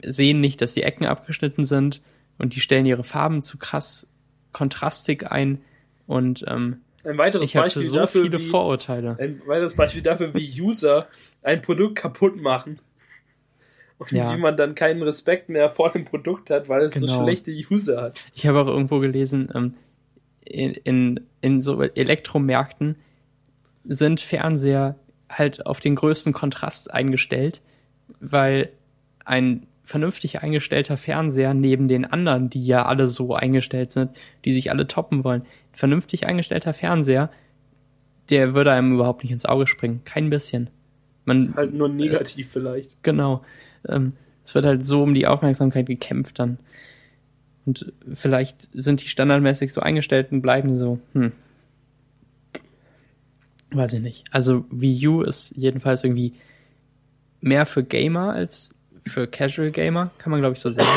[0.02, 2.00] sehen nicht, dass die Ecken abgeschnitten sind
[2.38, 4.06] und die stellen ihre Farben zu krass
[4.52, 5.62] kontrastig ein
[6.06, 9.16] und ähm, Ein weiteres ich hatte Beispiel so dafür, viele wie, Vorurteile.
[9.18, 11.08] ein weiteres Beispiel dafür, wie User
[11.42, 12.80] ein Produkt kaputt machen.
[13.98, 14.30] Und Ja.
[14.34, 17.22] wie man dann keinen Respekt mehr vor dem Produkt hat, weil es so Genau.
[17.22, 18.16] schlechte User hat.
[18.34, 19.74] Ich habe auch irgendwo gelesen, ähm,
[20.44, 22.96] in, in, in so Elektromärkten
[23.84, 24.96] sind Fernseher
[25.30, 27.62] halt auf den größten Kontrast eingestellt,
[28.20, 28.70] weil
[29.24, 34.10] ein vernünftig eingestellter Fernseher neben den anderen, die ja alle so eingestellt sind,
[34.44, 37.30] die sich alle toppen wollen, ein vernünftig eingestellter Fernseher,
[38.28, 40.02] der würde einem überhaupt nicht ins Auge springen.
[40.04, 40.70] Kein bisschen.
[41.24, 43.00] Man, Halt nur negativ vielleicht.
[43.04, 43.44] Genau.
[43.88, 44.14] Ähm,
[44.44, 46.58] es wird halt so um die Aufmerksamkeit gekämpft dann.
[47.64, 50.98] Und vielleicht sind die standardmäßig so eingestellt und bleiben so.
[51.12, 51.30] Hm.
[53.70, 54.24] Weiß ich nicht.
[54.32, 56.34] Also Wii U ist jedenfalls irgendwie
[57.40, 58.75] mehr für Gamer als
[59.06, 60.90] für Casual Gamer, kann man glaube ich so sagen.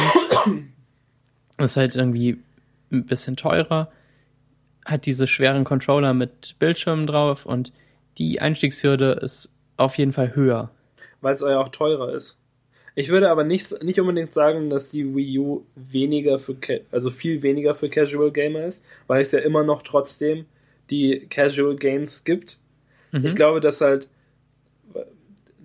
[1.57, 2.39] ist halt irgendwie
[2.91, 3.91] ein bisschen teurer,
[4.86, 7.72] hat diese schweren Controller mit Bildschirmen drauf und
[8.18, 10.72] die Einstiegshürde ist auf jeden Fall höher.
[11.22, 12.41] weil es ja auch teurer ist.
[12.95, 16.57] Ich würde aber nicht, nicht unbedingt sagen, dass die Wii U weniger für,
[16.91, 20.45] also viel weniger für Casual Gamer ist, weil es ja immer noch trotzdem
[20.89, 22.57] die Casual Games gibt.
[23.12, 23.26] Mhm.
[23.26, 24.10] Ich glaube, dass halt,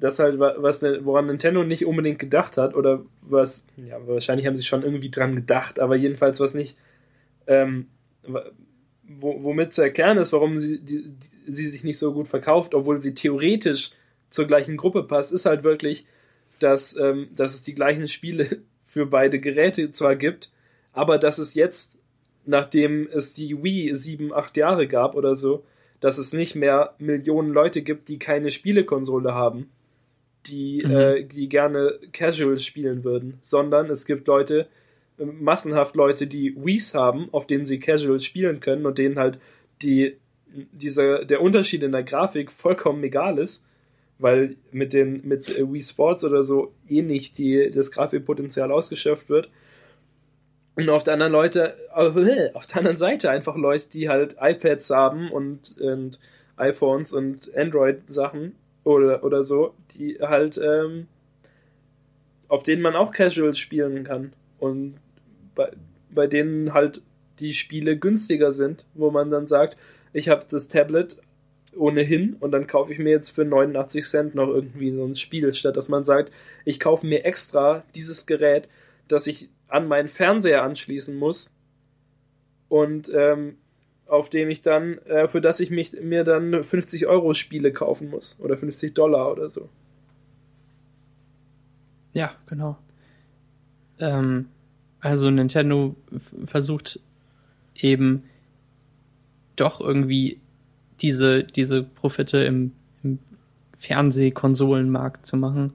[0.04, 4.54] dass halt, wa- was, woran Nintendo nicht unbedingt gedacht hat, oder was, ja, wahrscheinlich haben
[4.54, 6.76] sie schon irgendwie dran gedacht, aber jedenfalls was nicht,
[7.46, 7.86] ähm,
[9.02, 11.16] womit zu erklären ist, warum sie, die, die,
[11.52, 13.92] sie sich nicht so gut verkauft, obwohl sie theoretisch
[14.28, 16.06] zur gleichen Gruppe passt, ist halt wirklich,
[16.58, 20.50] dass, ähm, dass es die gleichen Spiele für beide Geräte zwar gibt,
[20.92, 21.98] aber dass es jetzt,
[22.44, 25.64] nachdem es die Wii sieben, acht Jahre gab oder so,
[26.00, 29.70] dass es nicht mehr Millionen Leute gibt, die keine Spielekonsole haben,
[30.46, 30.90] die, Mhm.
[30.96, 34.66] äh, die gerne Casual spielen würden, sondern es gibt Leute,
[35.18, 39.38] äh, massenhaft Leute, die Wii's haben, auf denen sie Casual spielen können und denen halt
[39.82, 40.16] die,
[40.72, 43.66] dieser, der Unterschied in der Grafik vollkommen egal ist,
[44.18, 49.28] weil mit den mit äh, Wii Sports oder so eh nicht die, das Grafikpotenzial ausgeschöpft
[49.28, 49.50] wird.
[50.76, 54.90] Und auf der anderen Leute, äh, auf der anderen Seite einfach Leute, die halt iPads
[54.90, 56.20] haben und, und
[56.56, 61.08] iPhones und Android-Sachen oder, oder so, die halt, ähm,
[62.48, 64.32] auf denen man auch Casual spielen kann.
[64.58, 64.96] Und
[65.54, 65.72] bei,
[66.10, 67.02] bei denen halt
[67.40, 69.76] die Spiele günstiger sind, wo man dann sagt,
[70.12, 71.16] ich habe das Tablet
[71.76, 75.52] ohnehin und dann kaufe ich mir jetzt für 89 Cent noch irgendwie so ein Spiel,
[75.52, 76.32] statt dass man sagt,
[76.64, 78.68] ich kaufe mir extra dieses Gerät,
[79.08, 81.56] das ich an meinen Fernseher anschließen muss
[82.68, 83.56] und ähm,
[84.06, 88.10] auf dem ich dann, äh, für das ich mich, mir dann 50 Euro Spiele kaufen
[88.10, 89.68] muss oder 50 Dollar oder so.
[92.12, 92.76] Ja, genau.
[93.98, 94.46] Ähm,
[95.00, 95.96] also Nintendo
[96.44, 97.00] versucht
[97.74, 98.24] eben
[99.56, 100.40] doch irgendwie
[101.00, 103.18] diese, diese Profite im, im
[103.78, 105.72] Fernsehkonsolenmarkt zu machen.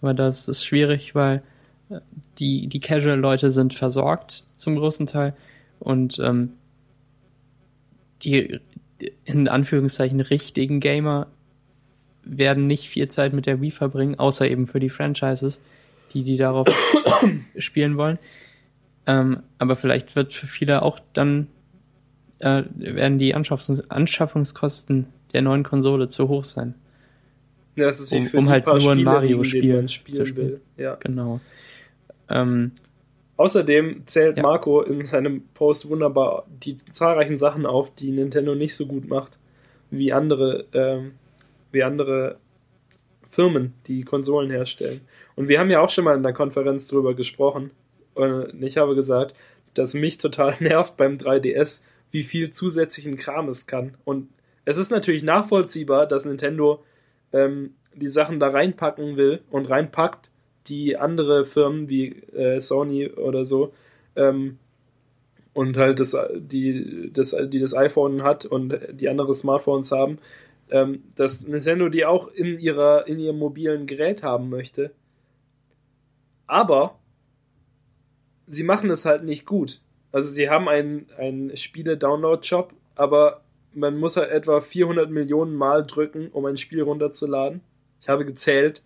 [0.00, 1.42] Aber das ist schwierig, weil
[1.90, 2.00] äh,
[2.38, 5.34] die, die Casual-Leute sind versorgt zum großen Teil
[5.78, 6.54] und ähm,
[8.24, 8.60] die
[9.24, 11.26] in Anführungszeichen richtigen Gamer
[12.24, 15.60] werden nicht viel Zeit mit der Wii verbringen, außer eben für die Franchises,
[16.12, 16.68] die die darauf
[17.58, 18.18] spielen wollen.
[19.06, 21.48] Ähm, aber vielleicht wird für viele auch dann
[22.38, 26.74] äh, werden die Anschaffungs Anschaffungskosten der neuen Konsole zu hoch sein.
[27.74, 30.60] Ja, das ist Um- um halt nur ein Mario-Spiel zu spielen.
[30.76, 30.94] Ja.
[30.96, 31.40] Genau.
[32.28, 32.72] Ähm,
[33.42, 34.44] Außerdem zählt Ja.
[34.44, 39.36] Marco in seinem Post wunderbar die zahlreichen Sachen auf, die Nintendo nicht so gut macht,
[39.90, 41.14] wie andere, ähm,
[41.72, 42.36] wie andere
[43.28, 45.00] Firmen, die Konsolen herstellen.
[45.34, 47.72] Und wir haben ja auch schon mal in der Konferenz drüber gesprochen.
[48.14, 49.34] Und ich habe gesagt,
[49.74, 51.82] dass mich total nervt beim 3DS,
[52.12, 53.96] wie viel zusätzlichen Kram es kann.
[54.04, 54.28] Und
[54.64, 56.84] es ist natürlich nachvollziehbar, dass Nintendo
[57.32, 60.30] ähm, die Sachen da reinpacken will und reinpackt,
[60.66, 63.72] die andere Firmen wie äh, Sony oder so
[64.16, 64.58] ähm,
[65.54, 70.18] und halt das, die, das, die das iPhone hat und die andere Smartphones haben,
[70.70, 74.92] ähm, dass Nintendo die auch in ihrer in ihrem mobilen Gerät haben möchte.
[76.46, 76.98] Aber
[78.46, 79.80] sie machen es halt nicht gut.
[80.12, 83.42] Also sie haben einen, einen Spiele-Download-Shop, aber
[83.72, 87.62] man muss halt etwa 400 Millionen Mal drücken, um ein Spiel runterzuladen.
[88.00, 88.82] Ich habe gezählt.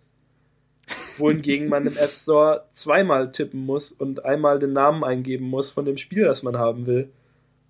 [1.18, 5.84] Wohingegen man im App Store zweimal tippen muss und einmal den Namen eingeben muss von
[5.84, 7.08] dem Spiel, das man haben will.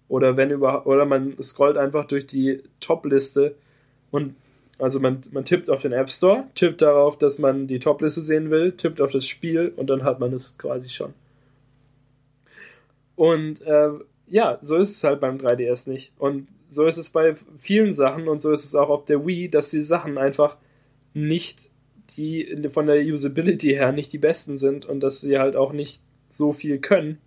[0.09, 3.57] Oder wenn über oder man scrollt einfach durch die Top-Liste
[4.11, 4.35] und
[4.79, 8.51] also man, man tippt auf den App Store, tippt darauf, dass man die Top-Liste sehen
[8.51, 11.15] will, tippt auf das Spiel und dann hat man es quasi schon.
[13.17, 13.91] Und äh,
[14.29, 16.13] ja, so ist es halt beim 3DS nicht.
[16.19, 19.49] Und so ist es bei vielen Sachen und so ist es auch auf der Wii,
[19.49, 20.57] dass die Sachen einfach
[21.15, 21.71] nicht
[22.17, 26.03] die von der Usability her nicht die besten sind und dass sie halt auch nicht
[26.31, 27.19] so viel können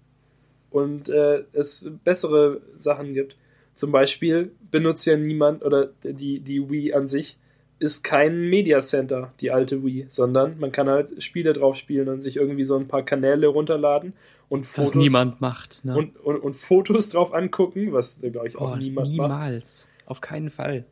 [0.69, 3.35] und äh, es bessere Sachen gibt.
[3.73, 7.37] Zum Beispiel benutzt ja niemand oder die, die Wii an sich
[7.79, 12.21] ist kein Media Center, die alte Wii, sondern man kann halt Spiele drauf spielen und
[12.21, 14.13] sich irgendwie so ein paar Kanäle runterladen
[14.49, 14.95] und Fotos.
[14.95, 15.95] Was niemand macht, ne?
[15.95, 19.29] Und, und, und Fotos drauf angucken, was, glaube ich, auch oh, niemand niemals.
[19.31, 19.47] macht.
[19.47, 19.87] Niemals.
[20.05, 20.85] Auf keinen Fall.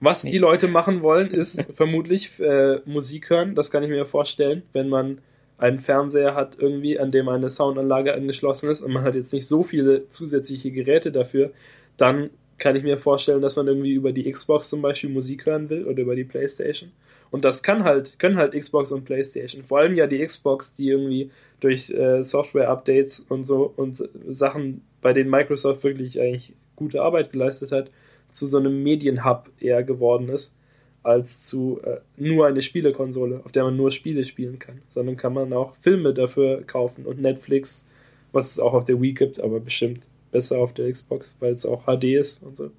[0.00, 0.32] Was nee.
[0.32, 3.54] die Leute machen wollen, ist vermutlich äh, Musik hören.
[3.54, 5.18] Das kann ich mir vorstellen, wenn man
[5.58, 9.48] einen Fernseher hat irgendwie, an dem eine Soundanlage angeschlossen ist und man hat jetzt nicht
[9.48, 11.50] so viele zusätzliche Geräte dafür,
[11.96, 15.68] dann kann ich mir vorstellen, dass man irgendwie über die Xbox zum Beispiel Musik hören
[15.68, 16.92] will oder über die PlayStation.
[17.30, 19.64] Und das kann halt, können halt Xbox und PlayStation.
[19.64, 21.30] Vor allem ja die Xbox, die irgendwie
[21.60, 23.96] durch äh, Software-Updates und so und
[24.28, 27.90] Sachen, bei denen Microsoft wirklich eigentlich gute Arbeit geleistet hat,
[28.30, 30.56] zu so einem Medienhub eher geworden ist,
[31.02, 34.82] als zu äh, nur eine Spielekonsole, auf der man nur Spiele spielen kann.
[34.90, 37.88] Sondern kann man auch Filme dafür kaufen und Netflix,
[38.32, 41.64] was es auch auf der Wii gibt, aber bestimmt besser auf der Xbox, weil es
[41.64, 42.70] auch HD ist und so.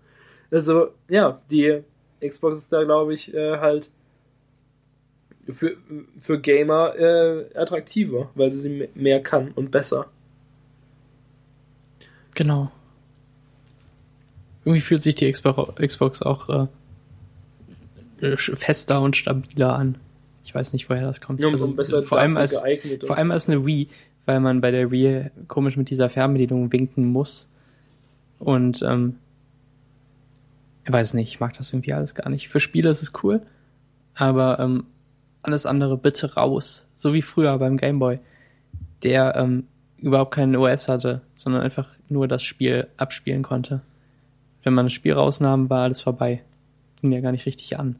[0.51, 1.81] Also, ja, die
[2.25, 3.89] Xbox ist da, glaube ich, äh, halt
[5.51, 5.77] für,
[6.19, 10.07] für Gamer äh, attraktiver, weil sie mehr kann und besser.
[12.35, 12.71] Genau.
[14.69, 16.67] Irgendwie fühlt sich die Xbox auch
[18.21, 19.95] äh, fester und stabiler an.
[20.43, 21.39] Ich weiß nicht, woher das kommt.
[21.39, 22.63] Ja, also, vor allem als,
[23.05, 23.87] vor allem als eine Wii
[24.29, 27.51] weil man bei der Wii komisch mit dieser Fernbedienung winken muss.
[28.37, 29.15] Und ähm,
[30.85, 32.47] ich weiß nicht, ich mag das irgendwie alles gar nicht.
[32.49, 33.41] Für Spiele ist es cool,
[34.13, 34.83] aber ähm,
[35.41, 36.87] alles andere bitte raus.
[36.95, 38.19] So wie früher beim Gameboy,
[39.01, 39.63] der ähm,
[39.97, 43.81] überhaupt keinen OS hatte, sondern einfach nur das Spiel abspielen konnte.
[44.63, 46.43] Wenn man das Spiel rausnahm, war alles vorbei.
[47.01, 47.95] Ging ja gar nicht richtig an.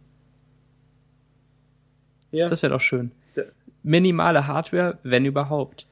[2.32, 2.50] Ja.
[2.50, 3.12] Das wäre doch schön.
[3.82, 5.88] Minimale Hardware, wenn überhaupt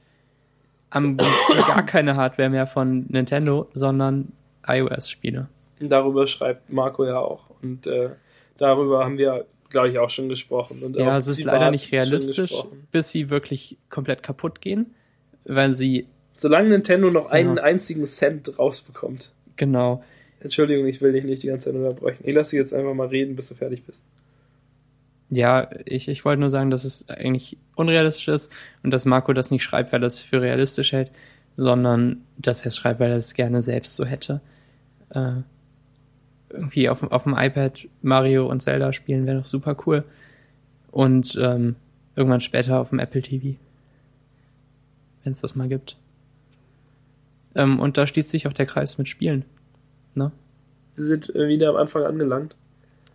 [0.89, 4.34] am gar keine Hardware mehr von Nintendo, sondern
[4.65, 5.47] iOS-Spiele.
[5.80, 7.49] Darüber schreibt Marco ja auch.
[7.61, 8.09] Und äh,
[8.57, 10.82] darüber haben wir, glaube ich, auch schon gesprochen.
[10.84, 12.53] Und ja, es ist leider nicht realistisch,
[12.91, 14.95] bis sie wirklich komplett kaputt gehen,
[15.45, 16.07] weil sie.
[16.32, 17.63] Solange Nintendo noch einen ja.
[17.63, 19.32] einzigen Cent rausbekommt.
[19.55, 20.03] Genau.
[20.39, 22.23] Entschuldigung, ich will dich nicht die ganze Zeit unterbrechen.
[22.25, 24.03] Ich lasse dich jetzt einfach mal reden, bis du fertig bist.
[25.29, 28.51] Ja, ich, ich wollte nur sagen, dass es eigentlich unrealistisch ist
[28.83, 31.11] und dass Marco das nicht schreibt, weil er es für realistisch hält,
[31.57, 34.41] sondern dass er es schreibt, weil er es gerne selbst so hätte.
[35.09, 35.41] Äh,
[36.49, 40.05] irgendwie auf, auf dem iPad Mario und Zelda spielen wäre doch super cool.
[40.91, 41.75] Und ähm,
[42.15, 43.57] irgendwann später auf dem Apple TV.
[45.23, 45.97] Wenn es das mal gibt.
[47.55, 49.43] Ähm, und da schließt sich auch der Kreis mit Spielen.
[50.18, 50.32] Ne?
[50.95, 52.55] Wir sind äh, wieder am Anfang angelangt.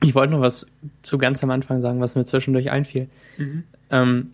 [0.03, 0.73] Ich wollte noch was
[1.03, 3.09] zu ganz am Anfang sagen, was mir zwischendurch einfiel.
[3.39, 3.65] Mhm.
[3.91, 4.33] Ähm,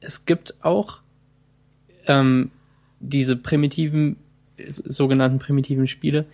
[0.00, 1.00] es gibt auch
[2.06, 2.50] ähm,
[3.00, 4.16] diese primitiven,
[4.66, 6.26] sogenannten primitiven Spiele,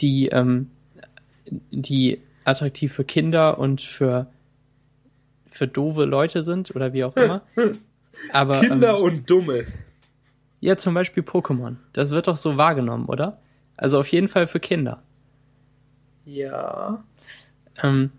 [0.00, 0.68] die, ähm,
[1.70, 4.26] die attraktiv für Kinder und für,
[5.48, 7.42] für doofe Leute sind oder wie auch immer.
[8.32, 9.66] Aber, Kinder ähm, und Dumme.
[10.60, 11.76] Ja, zum Beispiel Pokémon.
[11.92, 13.38] Das wird doch so wahrgenommen, oder?
[13.80, 15.02] Also auf jeden Fall für Kinder.
[16.26, 17.02] Ja.
[17.82, 18.12] Ähm,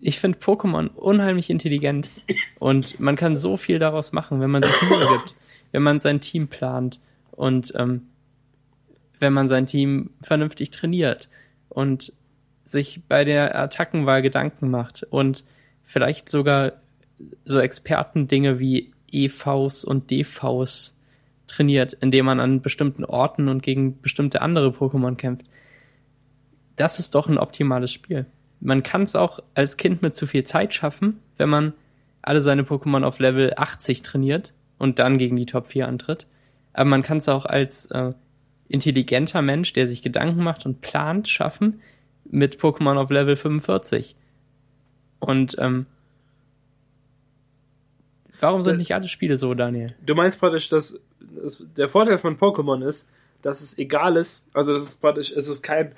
[0.00, 2.08] ich finde Pokémon unheimlich intelligent
[2.58, 5.36] und man kann so viel daraus machen, wenn man sich Mühe gibt,
[5.72, 7.00] wenn man sein Team plant
[7.32, 8.06] und ähm,
[9.18, 11.28] wenn man sein Team vernünftig trainiert
[11.68, 12.14] und
[12.64, 15.44] sich bei der Attackenwahl Gedanken macht und
[15.84, 16.72] vielleicht sogar
[17.44, 20.96] so Expertendinge wie EVs und DVs
[21.50, 25.46] trainiert, indem man an bestimmten Orten und gegen bestimmte andere Pokémon kämpft
[26.80, 28.24] das ist doch ein optimales Spiel.
[28.60, 31.74] Man kann es auch als Kind mit zu viel Zeit schaffen, wenn man
[32.22, 36.26] alle seine Pokémon auf Level 80 trainiert und dann gegen die Top 4 antritt.
[36.72, 38.14] Aber man kann es auch als äh,
[38.68, 41.82] intelligenter Mensch, der sich Gedanken macht und plant, schaffen
[42.24, 44.16] mit Pokémon auf Level 45.
[45.18, 45.84] Und ähm,
[48.40, 49.94] warum sind äh, nicht alle Spiele so, Daniel?
[50.04, 50.98] Du meinst praktisch, dass
[51.42, 53.08] das, der Vorteil von Pokémon ist,
[53.42, 55.92] dass es egal ist, also es ist praktisch, es ist kein,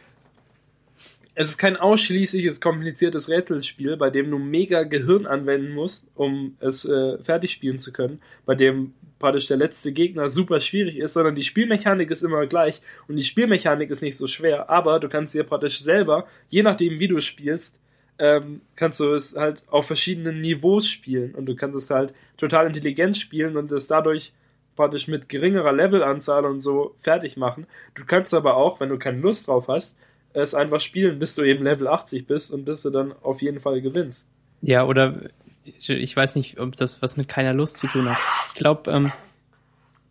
[1.35, 6.85] es ist kein ausschließliches kompliziertes Rätselspiel, bei dem du mega Gehirn anwenden musst, um es
[6.85, 11.35] äh, fertig spielen zu können, bei dem praktisch der letzte Gegner super schwierig ist, sondern
[11.35, 15.35] die Spielmechanik ist immer gleich und die Spielmechanik ist nicht so schwer, aber du kannst
[15.35, 17.81] dir praktisch selber, je nachdem wie du spielst,
[18.19, 22.66] ähm, kannst du es halt auf verschiedenen Niveaus spielen und du kannst es halt total
[22.66, 24.32] intelligent spielen und es dadurch
[24.77, 27.66] praktisch mit geringerer Levelanzahl und so fertig machen.
[27.94, 29.99] Du kannst aber auch, wenn du keine Lust drauf hast,
[30.32, 33.61] es einfach spielen, bis du eben Level 80 bist und bis du dann auf jeden
[33.61, 34.31] Fall gewinnst.
[34.62, 35.20] Ja, oder
[35.65, 38.19] ich weiß nicht, ob das was mit keiner Lust zu tun hat.
[38.49, 39.12] Ich glaube, ähm,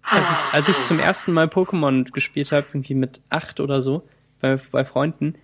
[0.03, 4.03] als, ich, als ich zum ersten Mal Pokémon gespielt habe, irgendwie mit acht oder so,
[4.39, 5.35] bei, bei Freunden,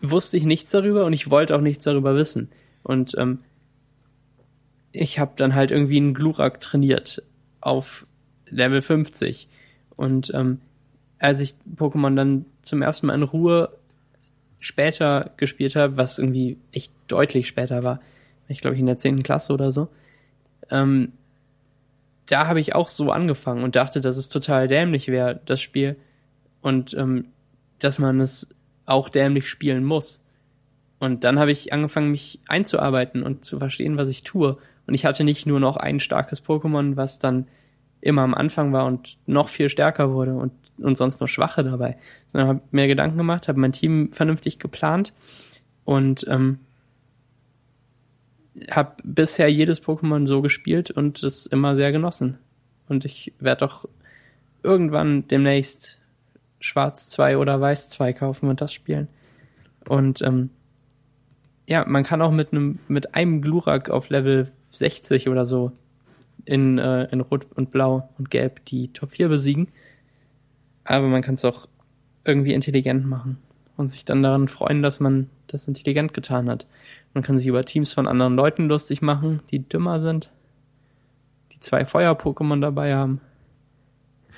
[0.00, 2.50] wusste ich nichts darüber und ich wollte auch nichts darüber wissen.
[2.82, 3.40] Und ähm,
[4.92, 7.22] ich habe dann halt irgendwie einen Glurak trainiert
[7.60, 8.06] auf
[8.50, 9.48] Level 50.
[9.96, 10.60] Und ähm,
[11.18, 13.70] als ich Pokémon dann zum ersten Mal in Ruhe
[14.58, 18.00] später gespielt habe, was irgendwie echt deutlich später war,
[18.48, 19.88] ich glaube ich in der zehnten Klasse oder so,
[20.70, 21.12] ähm,
[22.26, 25.96] da habe ich auch so angefangen und dachte, dass es total dämlich wäre, das Spiel.
[26.60, 27.26] Und ähm,
[27.78, 28.54] dass man es
[28.86, 30.24] auch dämlich spielen muss.
[30.98, 34.58] Und dann habe ich angefangen, mich einzuarbeiten und zu verstehen, was ich tue.
[34.86, 37.46] Und ich hatte nicht nur noch ein starkes Pokémon, was dann
[38.00, 41.96] immer am Anfang war und noch viel stärker wurde und, und sonst noch schwache dabei,
[42.26, 45.12] sondern habe mir Gedanken gemacht, habe mein Team vernünftig geplant
[45.84, 46.60] und ähm,
[48.70, 52.38] habe bisher jedes Pokémon so gespielt und es immer sehr genossen.
[52.88, 53.88] Und ich werde doch
[54.62, 56.00] irgendwann demnächst
[56.58, 59.08] Schwarz 2 oder Weiß 2 kaufen und das spielen.
[59.88, 60.50] Und ähm,
[61.66, 65.72] ja, man kann auch mit einem mit einem Glurak auf Level 60 oder so
[66.44, 69.68] in, äh, in Rot und Blau und Gelb die Top 4 besiegen.
[70.84, 71.68] Aber man kann es auch
[72.24, 73.38] irgendwie intelligent machen
[73.76, 76.66] und sich dann daran freuen, dass man das intelligent getan hat.
[77.14, 80.30] Man kann sich über Teams von anderen Leuten lustig machen, die dümmer sind,
[81.52, 83.20] die zwei Feuer-Pokémon dabei haben.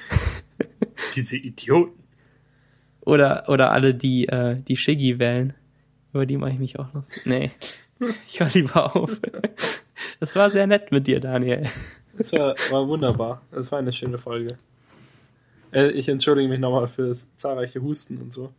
[1.14, 2.02] Diese Idioten.
[3.00, 5.54] Oder, oder alle, die, äh, die Shiggy wählen.
[6.12, 7.26] Über die mache ich mich auch lustig.
[7.26, 7.50] Nee,
[8.28, 9.20] ich höre lieber auf.
[10.20, 11.68] Das war sehr nett mit dir, Daniel.
[12.16, 13.42] Das war, war wunderbar.
[13.50, 14.56] Das war eine schöne Folge.
[15.72, 18.52] Äh, ich entschuldige mich nochmal für das zahlreiche Husten und so.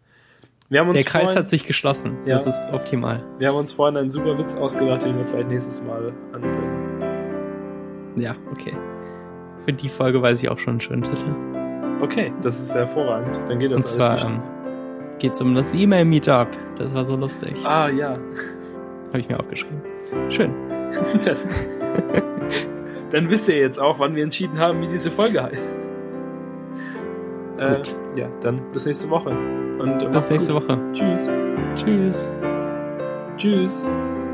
[0.70, 2.18] Wir haben uns Der Kreis vorhin, hat sich geschlossen.
[2.26, 3.24] Ja, das ist optimal.
[3.38, 8.14] Wir haben uns vorhin einen super Witz ausgedacht, den wir vielleicht nächstes Mal anbringen.
[8.16, 8.74] Ja, okay.
[9.66, 11.34] Für die Folge weiß ich auch schon einen schönen Titel.
[12.02, 13.38] Okay, das ist hervorragend.
[13.48, 14.42] Dann geht das Und alles zwar, ähm,
[15.20, 16.50] geht's um das E-Mail-Meetup.
[16.76, 17.54] Das war so lustig.
[17.64, 18.18] Ah, ja.
[19.10, 19.82] Habe ich mir aufgeschrieben.
[20.30, 20.73] Schön.
[23.12, 25.80] Dann wisst ihr jetzt auch, wann wir entschieden haben, wie diese Folge heißt.
[27.58, 27.96] Äh, Gut.
[28.16, 29.30] Äh, ja, dann bis nächste Woche.
[29.30, 30.68] Und bis nächste gut.
[30.68, 30.80] Woche.
[30.94, 31.30] Tschüss.
[31.76, 32.30] Tschüss.
[33.38, 33.86] Tschüss.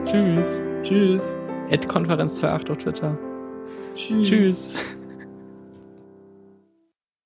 [0.05, 0.63] Tschüss.
[0.83, 1.37] Tschüss.
[1.71, 3.17] Ad Konferenz 28 auf Twitter.
[3.95, 4.27] Tschüss.
[4.27, 4.95] Tschüss.